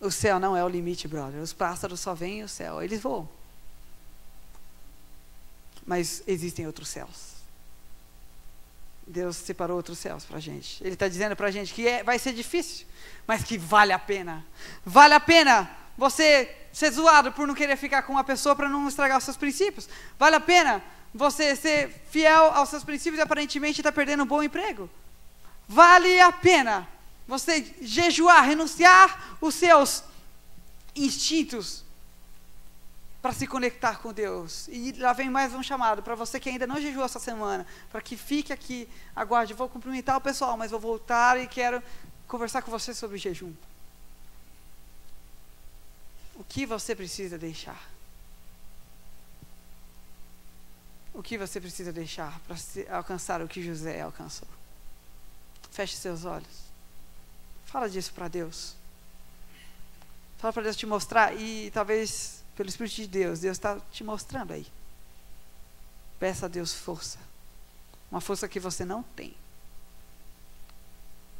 O 0.00 0.10
céu 0.10 0.38
não 0.38 0.56
é 0.56 0.64
o 0.64 0.68
limite, 0.68 1.06
brother. 1.06 1.40
Os 1.40 1.52
pássaros 1.52 2.00
só 2.00 2.14
vêm 2.14 2.42
o 2.42 2.48
céu, 2.48 2.82
eles 2.82 3.00
voam. 3.00 3.28
Mas 5.84 6.22
existem 6.26 6.66
outros 6.66 6.88
céus. 6.88 7.30
Deus 9.06 9.36
separou 9.36 9.76
outros 9.76 9.98
céus 9.98 10.24
para 10.24 10.38
a 10.38 10.40
gente. 10.40 10.82
Ele 10.82 10.94
está 10.94 11.08
dizendo 11.08 11.34
para 11.34 11.48
a 11.48 11.50
gente 11.50 11.74
que 11.74 11.86
é, 11.86 12.02
vai 12.02 12.18
ser 12.18 12.32
difícil, 12.32 12.86
mas 13.26 13.42
que 13.42 13.58
vale 13.58 13.92
a 13.92 13.98
pena. 13.98 14.46
Vale 14.84 15.14
a 15.14 15.20
pena 15.20 15.68
você 15.98 16.56
ser 16.72 16.90
zoado 16.92 17.32
por 17.32 17.46
não 17.46 17.54
querer 17.54 17.76
ficar 17.76 18.02
com 18.02 18.12
uma 18.12 18.24
pessoa 18.24 18.54
para 18.54 18.68
não 18.68 18.88
estragar 18.88 19.18
os 19.18 19.24
seus 19.24 19.36
princípios. 19.36 19.88
Vale 20.18 20.36
a 20.36 20.40
pena 20.40 20.82
você 21.12 21.56
ser 21.56 21.90
fiel 22.08 22.52
aos 22.52 22.68
seus 22.68 22.84
princípios 22.84 23.18
e 23.18 23.22
aparentemente 23.22 23.80
está 23.80 23.90
perdendo 23.90 24.22
um 24.22 24.26
bom 24.26 24.42
emprego. 24.42 24.88
Vale 25.68 26.20
a 26.20 26.32
pena 26.32 26.88
você 27.30 27.74
jejuar, 27.80 28.44
renunciar 28.44 29.38
os 29.40 29.54
seus 29.54 30.02
instintos 30.94 31.84
para 33.22 33.32
se 33.32 33.46
conectar 33.46 34.00
com 34.00 34.12
Deus. 34.12 34.66
E 34.68 34.92
lá 34.98 35.12
vem 35.12 35.30
mais 35.30 35.54
um 35.54 35.62
chamado 35.62 36.02
para 36.02 36.16
você 36.16 36.40
que 36.40 36.48
ainda 36.48 36.66
não 36.66 36.80
jejuou 36.80 37.04
essa 37.04 37.20
semana, 37.20 37.66
para 37.90 38.02
que 38.02 38.16
fique 38.16 38.52
aqui, 38.52 38.88
aguarde. 39.14 39.54
Vou 39.54 39.68
cumprimentar 39.68 40.16
o 40.16 40.20
pessoal, 40.20 40.56
mas 40.56 40.72
vou 40.72 40.80
voltar 40.80 41.38
e 41.40 41.46
quero 41.46 41.82
conversar 42.26 42.62
com 42.62 42.70
você 42.70 42.92
sobre 42.92 43.16
jejum. 43.16 43.52
O 46.34 46.42
que 46.44 46.66
você 46.66 46.96
precisa 46.96 47.38
deixar? 47.38 47.88
O 51.14 51.22
que 51.22 51.38
você 51.38 51.60
precisa 51.60 51.92
deixar 51.92 52.40
para 52.40 52.56
alcançar 52.96 53.40
o 53.42 53.48
que 53.48 53.62
José 53.62 54.00
alcançou? 54.00 54.48
Feche 55.70 55.94
seus 55.94 56.24
olhos. 56.24 56.69
Fala 57.70 57.88
disso 57.88 58.12
para 58.12 58.26
Deus. 58.26 58.74
Fala 60.38 60.52
para 60.52 60.64
Deus 60.64 60.76
te 60.76 60.86
mostrar 60.86 61.34
e 61.38 61.70
talvez 61.70 62.42
pelo 62.56 62.68
Espírito 62.68 62.96
de 62.96 63.06
Deus, 63.06 63.40
Deus 63.40 63.56
está 63.56 63.78
te 63.92 64.02
mostrando 64.02 64.52
aí. 64.52 64.66
Peça 66.18 66.46
a 66.46 66.48
Deus 66.48 66.74
força. 66.74 67.18
Uma 68.10 68.20
força 68.20 68.48
que 68.48 68.58
você 68.58 68.84
não 68.84 69.02
tem. 69.02 69.36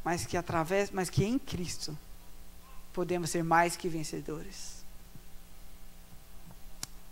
Mas 0.05 0.25
que 0.25 0.37
através, 0.37 0.89
mas 0.89 1.09
que 1.09 1.25
em 1.25 1.37
Cristo 1.37 1.97
podemos 2.93 3.29
ser 3.29 3.43
mais 3.43 3.75
que 3.75 3.89
vencedores. 3.89 4.85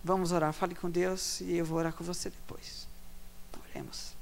Vamos 0.02 0.32
orar. 0.32 0.54
Fale 0.54 0.76
com 0.76 0.90
Deus 0.90 1.42
e 1.42 1.58
eu 1.58 1.66
vou 1.66 1.78
orar 1.78 1.92
com 1.92 2.06
você 2.06 2.30
depois. 2.30 2.88
Oremos. 3.70 4.19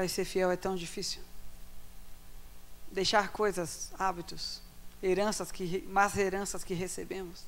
Pai, 0.00 0.08
ser 0.08 0.24
fiel 0.24 0.50
é 0.50 0.56
tão 0.56 0.74
difícil. 0.74 1.20
Deixar 2.90 3.30
coisas, 3.32 3.92
hábitos, 3.98 4.62
heranças 5.02 5.52
que, 5.52 5.82
más 5.88 6.16
heranças 6.16 6.64
que 6.64 6.72
recebemos. 6.72 7.44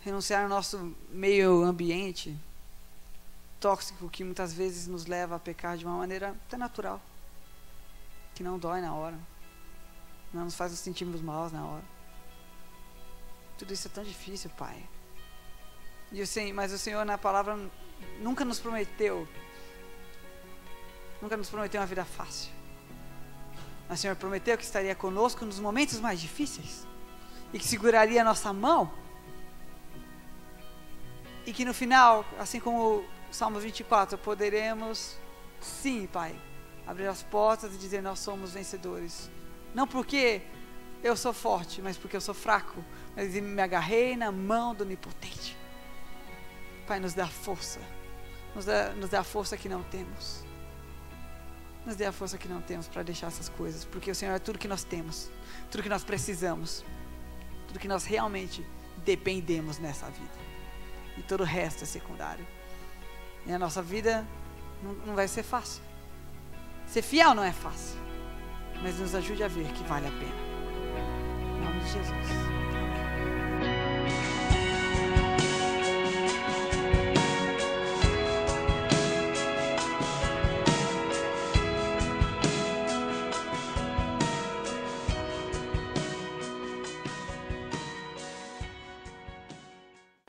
Renunciar 0.00 0.42
ao 0.42 0.48
nosso 0.48 0.92
meio 1.08 1.62
ambiente 1.62 2.36
tóxico 3.60 4.10
que 4.10 4.24
muitas 4.24 4.52
vezes 4.52 4.88
nos 4.88 5.06
leva 5.06 5.36
a 5.36 5.38
pecar 5.38 5.76
de 5.76 5.84
uma 5.84 5.98
maneira 5.98 6.30
até 6.30 6.56
natural, 6.56 7.00
que 8.34 8.42
não 8.42 8.58
dói 8.58 8.80
na 8.80 8.92
hora, 8.92 9.18
não 10.32 10.46
nos 10.46 10.56
faz 10.56 10.72
nos 10.72 10.80
sentirmos 10.80 11.20
maus 11.20 11.52
na 11.52 11.64
hora. 11.64 11.84
Tudo 13.56 13.72
isso 13.72 13.86
é 13.86 13.90
tão 13.92 14.02
difícil, 14.02 14.50
Pai. 14.58 14.84
E 16.10 16.20
o 16.20 16.26
Senhor, 16.26 16.52
mas 16.52 16.72
o 16.72 16.78
Senhor 16.78 17.04
na 17.04 17.16
palavra 17.16 17.56
nunca 18.20 18.44
nos 18.44 18.58
prometeu, 18.60 19.26
nunca 21.20 21.36
nos 21.36 21.48
prometeu 21.48 21.80
uma 21.80 21.86
vida 21.86 22.04
fácil. 22.04 22.52
Mas 23.88 23.98
o 23.98 24.02
Senhor 24.02 24.16
prometeu 24.16 24.56
que 24.56 24.64
estaria 24.64 24.94
conosco 24.94 25.44
nos 25.44 25.60
momentos 25.60 26.00
mais 26.00 26.20
difíceis 26.20 26.86
e 27.52 27.58
que 27.58 27.66
seguraria 27.66 28.22
a 28.22 28.24
nossa 28.24 28.52
mão. 28.52 28.92
E 31.46 31.52
que 31.52 31.64
no 31.64 31.74
final, 31.74 32.24
assim 32.38 32.58
como 32.58 32.96
o 32.98 33.04
Salmo 33.30 33.60
24, 33.60 34.16
poderemos, 34.16 35.16
sim, 35.60 36.06
Pai, 36.06 36.34
abrir 36.86 37.06
as 37.06 37.22
portas 37.22 37.74
e 37.74 37.78
dizer: 37.78 38.02
Nós 38.02 38.18
somos 38.18 38.52
vencedores. 38.52 39.30
Não 39.74 39.86
porque 39.86 40.40
eu 41.02 41.16
sou 41.16 41.32
forte, 41.32 41.82
mas 41.82 41.96
porque 41.98 42.16
eu 42.16 42.20
sou 42.20 42.34
fraco. 42.34 42.82
Mas 43.14 43.34
me 43.34 43.60
agarrei 43.60 44.16
na 44.16 44.32
mão 44.32 44.74
do 44.74 44.82
Onipotente. 44.82 45.56
Pai, 46.86 47.00
nos 47.00 47.14
dá 47.14 47.26
força. 47.26 47.80
Nos 48.54 48.66
dá, 48.66 48.90
nos 48.90 49.10
dá 49.10 49.20
a 49.20 49.24
força 49.24 49.56
que 49.56 49.68
não 49.68 49.82
temos. 49.82 50.44
Nos 51.84 51.96
dê 51.96 52.06
a 52.06 52.12
força 52.12 52.38
que 52.38 52.48
não 52.48 52.62
temos 52.62 52.88
para 52.88 53.02
deixar 53.02 53.26
essas 53.26 53.48
coisas. 53.48 53.84
Porque 53.84 54.10
o 54.10 54.14
Senhor 54.14 54.34
é 54.34 54.38
tudo 54.38 54.58
que 54.58 54.68
nós 54.68 54.84
temos. 54.84 55.30
Tudo 55.70 55.82
que 55.82 55.88
nós 55.88 56.04
precisamos. 56.04 56.84
Tudo 57.66 57.78
que 57.78 57.88
nós 57.88 58.04
realmente 58.04 58.66
dependemos 59.04 59.78
nessa 59.78 60.06
vida. 60.06 60.44
E 61.16 61.22
todo 61.22 61.42
o 61.42 61.44
resto 61.44 61.84
é 61.84 61.86
secundário. 61.86 62.46
E 63.46 63.52
a 63.52 63.58
nossa 63.58 63.82
vida 63.82 64.26
não, 64.82 64.92
não 65.06 65.14
vai 65.14 65.28
ser 65.28 65.42
fácil. 65.42 65.82
Ser 66.86 67.02
fiel 67.02 67.34
não 67.34 67.44
é 67.44 67.52
fácil. 67.52 67.98
Mas 68.82 68.98
nos 68.98 69.14
ajude 69.14 69.42
a 69.42 69.48
ver 69.48 69.70
que 69.72 69.84
vale 69.84 70.06
a 70.06 70.10
pena. 70.10 70.44
Em 71.56 71.64
nome 71.64 71.80
de 71.80 71.92
Jesus. 71.92 72.63